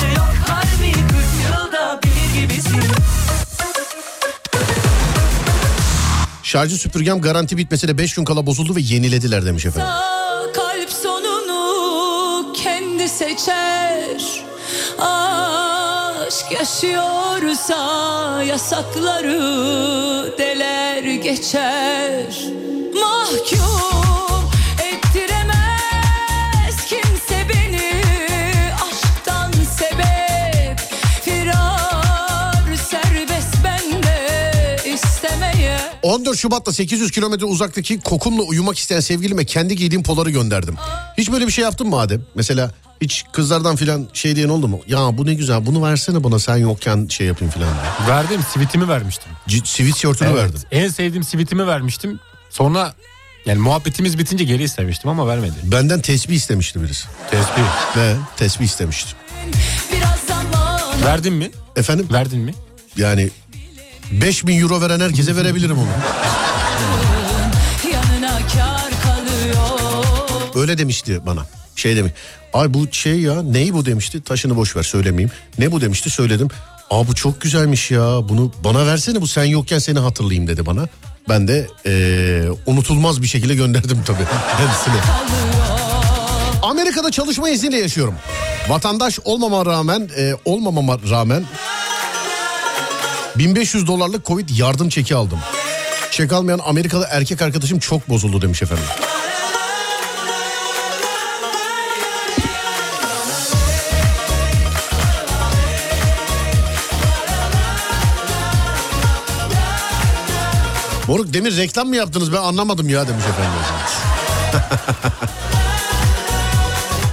[6.57, 9.93] Şarjı süpürgem garanti bitmesine 5 gün kala bozuldu ve yenilediler demiş efendim.
[10.55, 14.45] Kalp sonunu kendi seçer
[14.99, 17.77] Aşk yaşıyorsa
[18.43, 19.39] yasakları
[20.39, 22.27] deler geçer
[22.95, 24.16] Mahkum
[36.07, 40.75] 14 Şubat'ta 800 kilometre uzaktaki kokumla uyumak isteyen sevgilime kendi giydiğim poları gönderdim.
[41.19, 42.23] Hiç böyle bir şey yaptın mı Adem?
[42.35, 44.81] Mesela hiç kızlardan filan şey diyen oldu mu?
[44.87, 47.69] Ya bu ne güzel bunu versene bana sen yokken şey yapayım filan.
[48.09, 49.33] Verdim sivitimi vermiştim.
[49.49, 50.61] C- sivit tişörtünü Evet, verdim.
[50.71, 52.21] En sevdiğim sivitimi vermiştim.
[52.51, 52.95] Sonra
[53.47, 55.55] yani muhabbetimiz bitince geri istemiştim ama vermedi.
[55.63, 57.07] Benden tesbih istemişti birisi.
[57.31, 57.63] Tesbih.
[57.97, 58.15] Ne?
[58.37, 59.11] Tesbih istemişti.
[61.05, 61.51] Verdin mi?
[61.77, 62.09] Efendim?
[62.13, 62.55] Verdin mi?
[62.97, 63.31] Yani
[64.11, 65.89] 5000 euro veren herkese verebilirim onu.
[70.55, 71.47] Öyle demişti bana.
[71.77, 72.13] Şey demiş.
[72.53, 74.23] Ay bu şey ya neyi bu demişti.
[74.23, 75.31] Taşını boş ver söylemeyeyim.
[75.59, 76.49] Ne bu demişti söyledim.
[76.91, 78.01] Aa bu çok güzelmiş ya.
[78.29, 80.89] Bunu bana versene bu sen yokken seni hatırlayayım dedi bana.
[81.29, 84.25] Ben de eee, unutulmaz bir şekilde gönderdim tabii
[84.59, 84.95] kendisine.
[86.63, 88.15] Amerika'da çalışma izniyle yaşıyorum.
[88.69, 91.45] Vatandaş olmama rağmen e, olmamama rağmen
[93.39, 95.39] 1500 dolarlık Covid yardım çeki aldım.
[96.11, 98.85] Çek almayan Amerikalı erkek arkadaşım çok bozuldu demiş efendim.
[111.09, 113.53] Moruk demir reklam mı yaptınız ben anlamadım ya demiş efendim.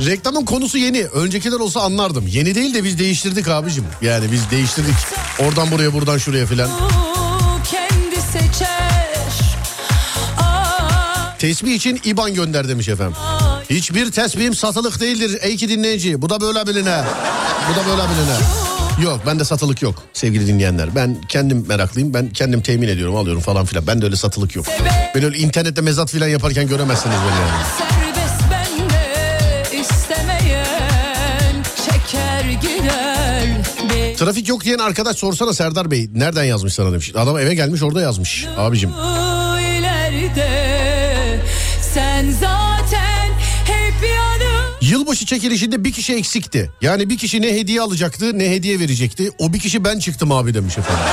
[0.01, 1.03] Reklamın konusu yeni.
[1.03, 2.27] Öncekiler olsa anlardım.
[2.27, 3.85] Yeni değil de biz değiştirdik abicim.
[4.01, 4.95] Yani biz değiştirdik.
[5.39, 6.69] Oradan buraya buradan şuraya filan.
[11.39, 13.15] Tesbih için IBAN gönder demiş efendim.
[13.69, 16.21] Hiçbir tesbihim satılık değildir ey ki dinleyici.
[16.21, 17.03] Bu da böyle biline.
[17.69, 18.37] Bu da böyle biline.
[19.03, 20.95] Yok bende satılık yok sevgili dinleyenler.
[20.95, 22.13] Ben kendim meraklıyım.
[22.13, 23.87] Ben kendim temin ediyorum alıyorum falan filan.
[23.87, 24.65] Bende öyle satılık yok.
[25.15, 28.02] Ben öyle internette mezat filan yaparken göremezsiniz beni yani.
[34.23, 36.09] Trafik yok diyen arkadaş sorsana Serdar Bey.
[36.15, 37.11] Nereden yazmış sana demiş.
[37.15, 38.89] Adam eve gelmiş orada yazmış abicim.
[39.59, 41.39] ileride
[41.93, 43.29] sen zaten
[43.65, 46.71] hep yanım Yılbaşı çekilişinde bir kişi eksikti.
[46.81, 49.31] Yani bir kişi ne hediye alacaktı ne hediye verecekti.
[49.39, 51.03] O bir kişi ben çıktım abi demiş efendim.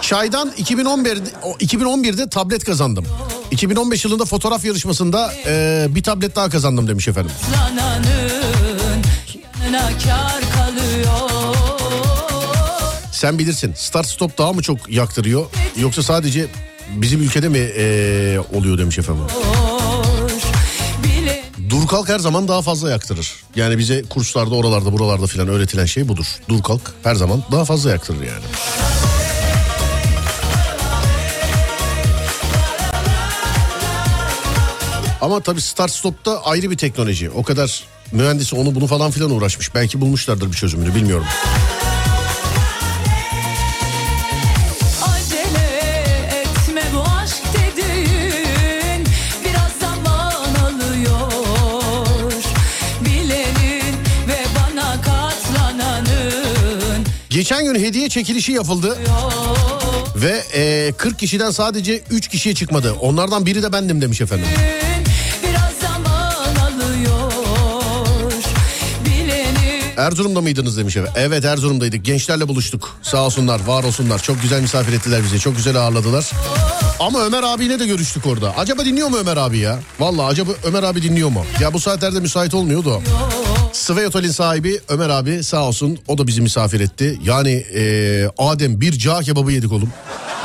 [0.00, 3.06] Çaydan 2011'de, o 2011'de tablet kazandım.
[3.50, 7.30] 2015 yılında fotoğraf yarışmasında e, bir tablet daha kazandım demiş efendim.
[7.56, 8.48] lananın
[13.18, 15.46] Sen bilirsin start stop daha mı çok yaktırıyor
[15.76, 16.46] yoksa sadece
[16.96, 19.24] bizim ülkede mi e, oluyor demiş efendim.
[21.70, 23.32] Dur kalk her zaman daha fazla yaktırır.
[23.56, 26.26] Yani bize kurslarda oralarda buralarda filan öğretilen şey budur.
[26.48, 28.44] Dur kalk her zaman daha fazla yaktırır yani.
[35.20, 37.30] Ama tabii start stop'ta ayrı bir teknoloji.
[37.30, 39.74] O kadar mühendisi onu bunu falan filan uğraşmış.
[39.74, 41.26] Belki bulmuşlardır bir çözümünü bilmiyorum.
[57.38, 58.98] Geçen gün hediye çekilişi yapıldı.
[60.16, 62.92] Ve e, 40 kişiden sadece 3 kişiye çıkmadı.
[63.00, 64.46] Onlardan biri de bendim demiş efendim.
[69.96, 71.14] Erzurum'da mıydınız demiş efendim.
[71.16, 72.04] Evet Erzurum'daydık.
[72.04, 72.96] Gençlerle buluştuk.
[73.02, 74.22] Sağ olsunlar, var olsunlar.
[74.22, 75.40] Çok güzel misafir ettiler bizi.
[75.40, 76.30] Çok güzel ağırladılar.
[77.00, 78.56] Ama Ömer abiyle de görüştük orada.
[78.56, 79.78] Acaba dinliyor mu Ömer abi ya?
[80.00, 81.44] Vallahi acaba Ömer abi dinliyor mu?
[81.60, 83.02] Ya bu saatlerde müsait olmuyordu o.
[83.72, 87.18] Sway Otel'in sahibi Ömer abi sağ olsun o da bizi misafir etti.
[87.24, 89.92] Yani e, Adem bir cağ kebabı yedik oğlum.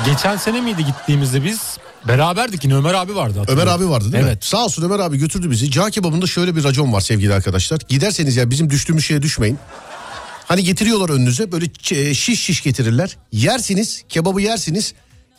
[0.06, 1.60] Geçen sene miydi gittiğimizde biz?
[2.08, 3.34] Beraberdik yine Ömer abi vardı.
[3.34, 3.74] Ömer hatırlıyorum.
[3.84, 4.30] abi vardı değil mi?
[4.30, 4.46] Evet.
[4.46, 5.72] Sağ olsun Ömer abi götürdü bizi.
[5.72, 7.80] Cağ kebabında şöyle bir racon var sevgili arkadaşlar.
[7.90, 9.58] Giderseniz ya bizim düştüğümüz şeye düşmeyin.
[10.46, 13.18] Hani getiriyorlar önünüze böyle ç- şiş şiş getirirler.
[13.32, 14.94] Yersiniz kebabı yersiniz.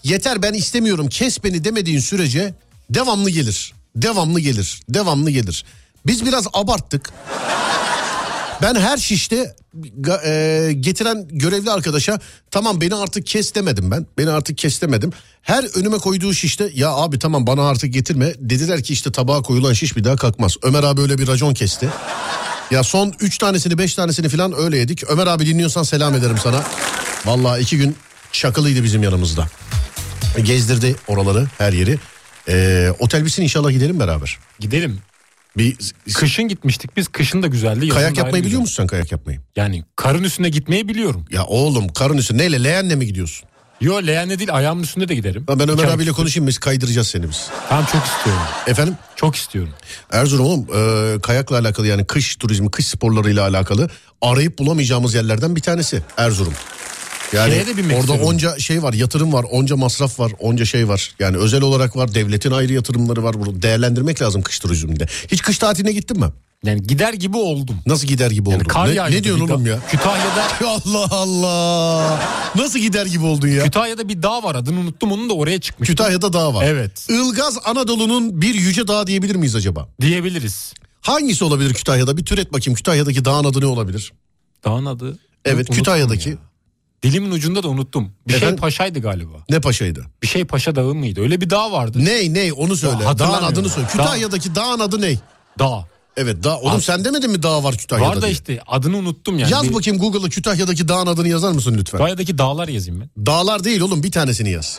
[0.04, 2.54] Yeter ben istemiyorum kes beni demediğin sürece
[2.90, 3.72] devamlı gelir.
[3.96, 4.80] Devamlı gelir.
[4.88, 5.64] Devamlı gelir.
[6.06, 7.12] Biz biraz abarttık.
[8.62, 9.56] Ben her şişte
[10.24, 14.06] e, getiren görevli arkadaşa tamam beni artık kes demedim ben.
[14.18, 15.12] Beni artık kes demedim.
[15.42, 18.34] Her önüme koyduğu şişte ya abi tamam bana artık getirme.
[18.38, 20.56] Dediler ki işte tabağa koyulan şiş bir daha kalkmaz.
[20.62, 21.88] Ömer abi öyle bir racon kesti.
[22.70, 25.10] Ya son 3 tanesini 5 tanesini falan öyle yedik.
[25.10, 26.64] Ömer abi dinliyorsan selam ederim sana.
[27.24, 27.96] Vallahi iki gün
[28.32, 29.46] çakılıydı bizim yanımızda.
[30.42, 31.98] Gezdirdi oraları her yeri.
[32.48, 34.38] Ee, otel bitsin inşallah gidelim beraber.
[34.60, 35.00] Gidelim.
[35.56, 35.76] Bir
[36.14, 37.08] Kışın gitmiştik biz.
[37.08, 37.86] Kışın da güzeldi.
[37.86, 38.60] yazın kayak da ayrı yapmayı biliyor güzel.
[38.60, 39.40] musun sen kayak yapmayı?
[39.56, 41.24] Yani karın üstüne gitmeyi biliyorum.
[41.30, 43.48] Ya oğlum karın üstü neyle leğenle mi gidiyorsun?
[43.80, 45.44] Yo leğenle değil ayağımın üstünde de giderim.
[45.48, 47.48] Ben Ömer abiyle konuşayım biz kaydıracağız seni biz.
[47.68, 48.42] Tamam çok istiyorum.
[48.66, 49.72] Efendim Çok istiyorum.
[50.12, 53.88] Erzurum oğlum e, kayakla alakalı yani kış turizmi kış sporlarıyla alakalı
[54.22, 56.54] arayıp bulamayacağımız yerlerden bir tanesi Erzurum.
[57.34, 58.26] Yani Şeye de binmek orada istiyorum.
[58.34, 61.14] onca şey var, yatırım var, onca masraf var, onca şey var.
[61.18, 63.34] Yani özel olarak var, devletin ayrı yatırımları var.
[63.40, 65.06] Bunu değerlendirmek lazım kış turizminde.
[65.30, 66.26] Hiç kış tatiline gittin mi?
[66.64, 67.76] Yani gider gibi oldum.
[67.86, 68.68] Nasıl gider gibi Yani oldun?
[68.68, 69.78] kar ne, ne diyorsun oğlum ya?
[69.90, 72.20] Kütahya'da Allah Allah.
[72.56, 73.64] Nasıl gider gibi oldun ya?
[73.64, 75.96] Kütahya'da bir dağ var adını unuttum onun da oraya çıkmıştım.
[75.96, 76.64] Kütahya'da dağ var.
[76.68, 77.06] Evet.
[77.10, 79.88] Ilgaz Anadolu'nun bir yüce dağı diyebilir miyiz acaba?
[80.00, 80.72] Diyebiliriz.
[81.00, 82.16] Hangisi olabilir Kütahya'da?
[82.16, 82.76] Bir türet bakayım.
[82.76, 84.12] Kütahya'daki dağın adı ne olabilir?
[84.64, 85.18] Dağın adı.
[85.44, 86.28] Evet Unuttum Kütahya'daki.
[86.30, 86.36] ya.
[87.04, 88.12] Dilimin ucunda da unuttum.
[88.28, 88.56] Bir Efendim?
[88.56, 89.36] şey Paşa'ydı galiba.
[89.50, 90.06] Ne paşaydı?
[90.22, 91.20] Bir şey Paşa Dağı mıydı?
[91.20, 92.04] Öyle bir dağ vardı.
[92.04, 92.94] Ney ney onu söyle.
[92.94, 93.48] Dağın hatırlamıyorum.
[93.48, 93.88] adını söyle.
[93.88, 95.14] Kütahya'daki dağın adı ne?
[95.58, 95.88] Dağ.
[96.16, 96.58] Evet dağ.
[96.58, 98.32] Oğlum Ad- sen demedin mi dağ var Kütahya'da Var da diye?
[98.32, 99.52] işte adını unuttum yani.
[99.52, 101.98] Yaz Bir- bakayım Google'a Kütahya'daki dağın adını yazar mısın lütfen?
[101.98, 103.26] Kütahya'daki dağlar yazayım ben.
[103.26, 104.78] Dağlar değil oğlum bir tanesini yaz.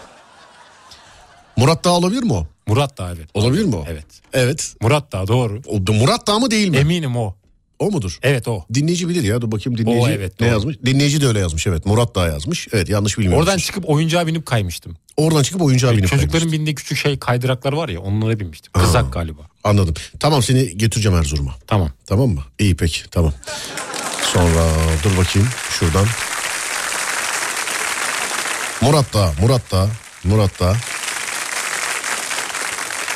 [1.57, 2.47] Murat Dağ olabilir mi o?
[2.67, 3.30] Murat Dağı evet.
[3.34, 3.86] Olabilir mi o?
[3.88, 4.05] Evet.
[4.34, 4.73] Evet.
[4.82, 5.61] Murat Dağı doğru.
[5.67, 6.78] O Murat Dağ mı değil mi?
[6.78, 7.36] Eminim o.
[7.80, 8.17] o mudur?
[8.23, 8.65] Evet o.
[8.73, 10.53] Dinleyici bilir ya dur bakayım dinleyici O, evet, ne doğru.
[10.53, 10.78] yazmış?
[10.86, 12.67] Dinleyici de öyle yazmış evet Murat Dağ yazmış.
[12.73, 13.39] Evet yanlış bilmiyorum.
[13.39, 14.97] Oradan çıkıp oyuncağa binip kaymıştım.
[15.17, 16.51] Oradan çıkıp oyuncağa binip Çocukların kaymıştın.
[16.59, 18.73] bindiği küçük şey kaydıraklar var ya onlara binmiştim.
[18.73, 19.41] Kızak galiba.
[19.63, 19.93] Anladım.
[20.19, 21.55] Tamam seni getireceğim Erzurum'a.
[21.67, 21.89] Tamam.
[22.05, 22.41] Tamam mı?
[22.59, 23.34] İyi peki tamam.
[24.34, 24.67] Sonra
[25.03, 25.47] dur bakayım
[25.80, 26.05] şuradan.
[28.82, 29.88] Murat Dağ, Murat Dağ,
[30.23, 30.76] Murat Dağ.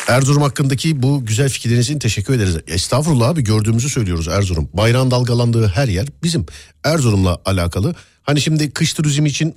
[0.10, 2.57] Erzurum hakkındaki bu güzel fikirleriniz için teşekkür ederiz.
[2.68, 4.70] Estağfurullah abi gördüğümüzü söylüyoruz Erzurum.
[4.74, 6.45] Bayrağın dalgalandığı her yer bizim
[6.84, 7.95] Erzurum'la alakalı.
[8.24, 9.55] Hani şimdi kış turizmi için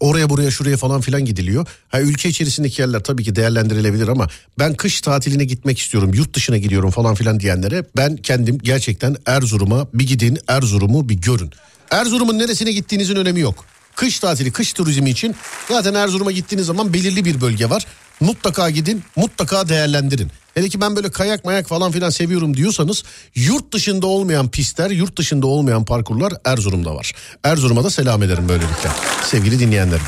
[0.00, 1.66] oraya buraya şuraya falan filan gidiliyor.
[1.88, 6.56] Ha, ülke içerisindeki yerler tabii ki değerlendirilebilir ama ben kış tatiline gitmek istiyorum yurt dışına
[6.56, 11.50] gidiyorum falan filan diyenlere ben kendim gerçekten Erzurum'a bir gidin Erzurum'u bir görün.
[11.90, 13.64] Erzurum'un neresine gittiğinizin önemi yok.
[14.00, 15.36] Kış tatili, kış turizmi için
[15.68, 17.86] zaten Erzurum'a gittiğiniz zaman belirli bir bölge var.
[18.20, 20.30] Mutlaka gidin, mutlaka değerlendirin.
[20.54, 25.18] Hele ki ben böyle kayak mayak falan filan seviyorum diyorsanız yurt dışında olmayan pistler, yurt
[25.18, 27.12] dışında olmayan parkurlar Erzurum'da var.
[27.44, 28.90] Erzurum'a da selam ederim böylelikle
[29.24, 30.06] sevgili dinleyenlerim.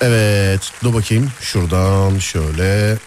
[0.00, 2.98] Evet dur bakayım şuradan şöyle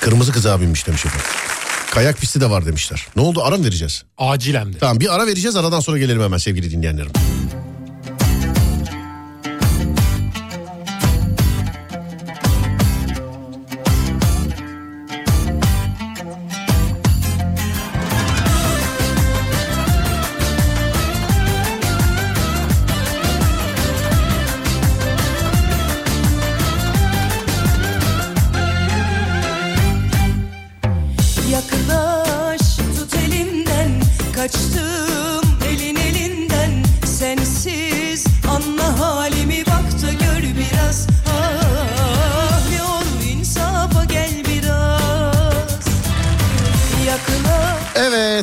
[0.00, 1.49] kırmızı kıza binmiş demiş efendim.
[1.90, 3.06] Kayak pisti de var demişler.
[3.16, 4.04] Ne oldu ara mı vereceğiz?
[4.18, 4.78] Acilen de.
[4.78, 7.10] Tamam bir ara vereceğiz aradan sonra gelelim hemen sevgili dinleyenlerim.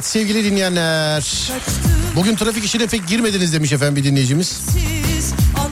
[0.08, 1.52] Sevgili dinleyenler.
[2.16, 4.62] Bugün trafik işine pek girmediniz demiş efendim bir dinleyicimiz.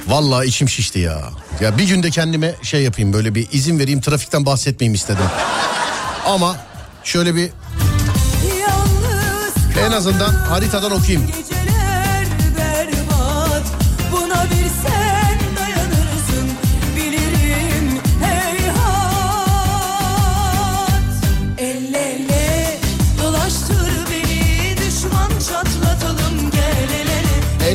[0.07, 1.21] Vallahi içim şişti ya.
[1.61, 5.25] Ya bir günde kendime şey yapayım böyle bir izin vereyim trafikten bahsetmeyeyim istedim.
[6.25, 6.57] Ama
[7.03, 7.49] şöyle bir
[9.87, 11.31] en azından haritadan okuyayım.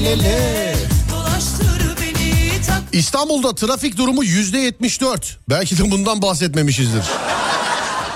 [0.01, 0.75] El ele.
[2.93, 5.39] İstanbul'da trafik durumu yüzde 74.
[5.49, 7.05] Belki de bundan bahsetmemişizdir.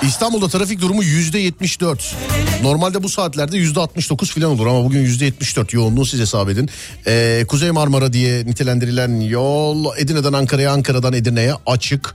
[0.02, 2.15] İstanbul'da trafik durumu yüzde 74.
[2.62, 6.70] Normalde bu saatlerde yüzde 69 falan olur ama bugün yüzde 74 yoğunluğu siz hesap edin.
[7.06, 12.15] Ee, Kuzey Marmara diye nitelendirilen yol Edirne'den Ankara'ya, Ankara'dan Edirne'ye açık.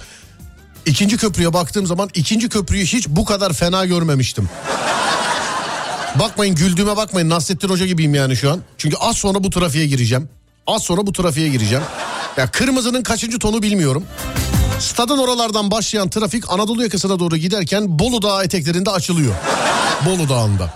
[0.85, 4.49] İkinci köprüye baktığım zaman ikinci köprüyü hiç bu kadar fena görmemiştim.
[6.15, 8.61] Bakmayın güldüğüme bakmayın Nasrettin Hoca gibiyim yani şu an.
[8.77, 10.30] Çünkü az sonra bu trafiğe gireceğim.
[10.68, 11.84] Az sonra bu trafiğe gireceğim.
[12.38, 14.03] Ya kırmızının kaçıncı tonu bilmiyorum.
[14.80, 19.34] Stadın oralardan başlayan trafik Anadolu yakasına doğru giderken Bolu Dağı eteklerinde açılıyor.
[20.06, 20.73] Bolu Dağı'nda.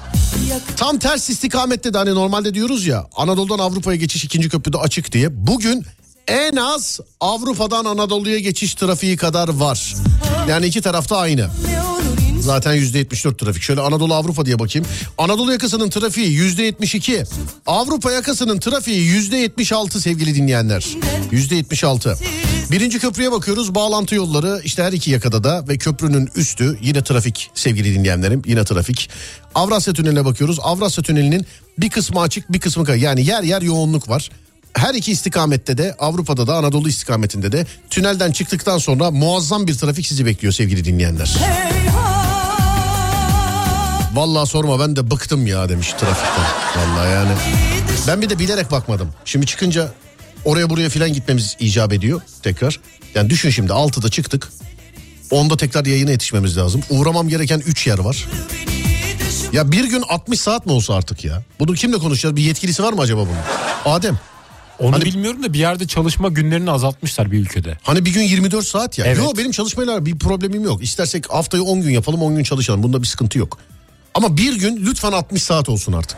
[0.78, 5.48] Tam ters istikamette de hani normalde diyoruz ya Anadolu'dan Avrupa'ya geçiş ikinci köprüde açık diye.
[5.48, 5.86] Bugün
[6.28, 9.94] en az Avrupa'dan Anadolu'ya geçiş trafiği kadar var.
[10.50, 11.50] Yani iki tarafta aynı.
[12.44, 13.64] Zaten %74 trafik.
[13.64, 14.88] Şöyle Anadolu Avrupa diye bakayım.
[15.18, 17.26] Anadolu yakasının trafiği %72.
[17.65, 20.86] Avrupa yakasının trafiği %76 sevgili dinleyenler.
[21.32, 22.18] %76.
[22.72, 23.76] Birinci köprüye bakıyoruz.
[23.76, 28.41] Bağlantı yolları işte her iki yakada da ve köprünün üstü yine trafik sevgili dinleyenlerim.
[28.45, 29.10] Yine trafik.
[29.56, 30.60] Avrasya Tüneli'ne bakıyoruz.
[30.61, 31.45] Avrasya Tüneli'nin
[31.78, 33.03] bir kısmı açık bir kısmı kapalı.
[33.03, 34.30] Yani yer yer yoğunluk var.
[34.74, 40.07] Her iki istikamette de Avrupa'da da Anadolu istikametinde de tünelden çıktıktan sonra muazzam bir trafik
[40.07, 41.36] sizi bekliyor sevgili dinleyenler.
[44.14, 46.45] Vallahi sorma ben de bıktım ya demiş trafikten.
[46.77, 47.31] Vallahi yani.
[48.07, 49.10] Ben bir de bilerek bakmadım.
[49.26, 49.91] Şimdi çıkınca
[50.45, 52.80] oraya buraya filan gitmemiz icap ediyor tekrar.
[53.15, 54.49] Yani düşün şimdi 6'da çıktık.
[55.31, 56.81] 10'da tekrar yayına yetişmemiz lazım.
[56.90, 58.27] Uğramam gereken 3 yer var.
[59.53, 61.44] Ya bir gün 60 saat mi olsa artık ya?
[61.60, 62.35] Bunu kimle konuşacağız?
[62.35, 63.94] Bir yetkilisi var mı acaba bunun?
[63.95, 64.19] Adem.
[64.80, 67.77] Onu Hani- bilmiyorum da bir yerde çalışma günlerini azaltmışlar bir ülkede.
[67.84, 69.06] Hani bir gün 24 saat ya.
[69.06, 69.18] Evet.
[69.18, 70.84] Yok benim çalışmayla bir problemim yok.
[70.84, 72.84] İstersek haftayı 10 gün yapalım 10 gün çalışalım.
[72.84, 73.57] Bunda bir sıkıntı yok.
[74.14, 76.18] Ama bir gün lütfen 60 saat olsun artık.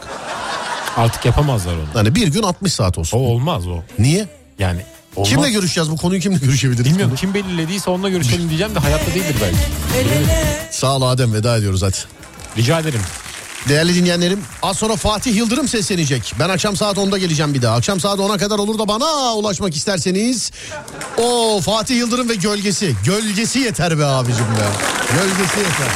[0.97, 1.85] Artık yapamazlar onu.
[1.95, 3.17] Yani bir gün 60 saat O olsun.
[3.17, 3.83] olmaz o.
[3.99, 4.27] Niye?
[4.59, 4.81] Yani
[5.15, 5.29] olmaz.
[5.29, 6.85] Kimle görüşeceğiz bu konuyu kimle görüşebiliriz?
[6.85, 9.57] Bilmiyorum kim belirlediyse onunla görüşelim diyeceğim de hayatta değildir belki.
[10.71, 11.97] Sağ ol Adem veda ediyoruz hadi.
[12.57, 13.01] Rica ederim.
[13.69, 16.33] Değerli dinleyenlerim az sonra Fatih Yıldırım seslenecek.
[16.39, 17.75] Ben akşam saat 10'da geleceğim bir daha.
[17.75, 20.51] Akşam saat 10'a kadar olur da bana ulaşmak isterseniz.
[21.17, 22.95] O Fatih Yıldırım ve gölgesi.
[23.05, 24.67] Gölgesi yeter be abicim be.
[25.13, 25.87] Gölgesi yeter.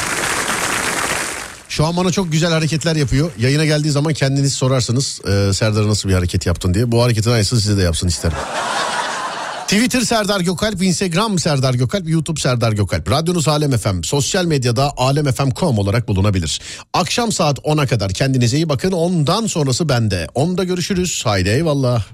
[1.70, 3.30] Şu an bana çok güzel hareketler yapıyor.
[3.38, 5.20] Yayına geldiği zaman kendiniz sorarsınız.
[5.24, 6.92] E, Serdar'a nasıl bir hareket yaptın diye.
[6.92, 8.36] Bu hareketin aynısını size de yapsın isterim.
[9.68, 13.10] Twitter Serdar Gökalp, Instagram Serdar Gökalp, YouTube Serdar Gökalp.
[13.10, 16.60] Radyonuz Alem FM, sosyal medyada alemfm.com olarak bulunabilir.
[16.94, 18.92] Akşam saat 10'a kadar kendinize iyi bakın.
[18.92, 20.26] Ondan sonrası bende.
[20.34, 21.22] Onda görüşürüz.
[21.24, 22.04] Haydi eyvallah.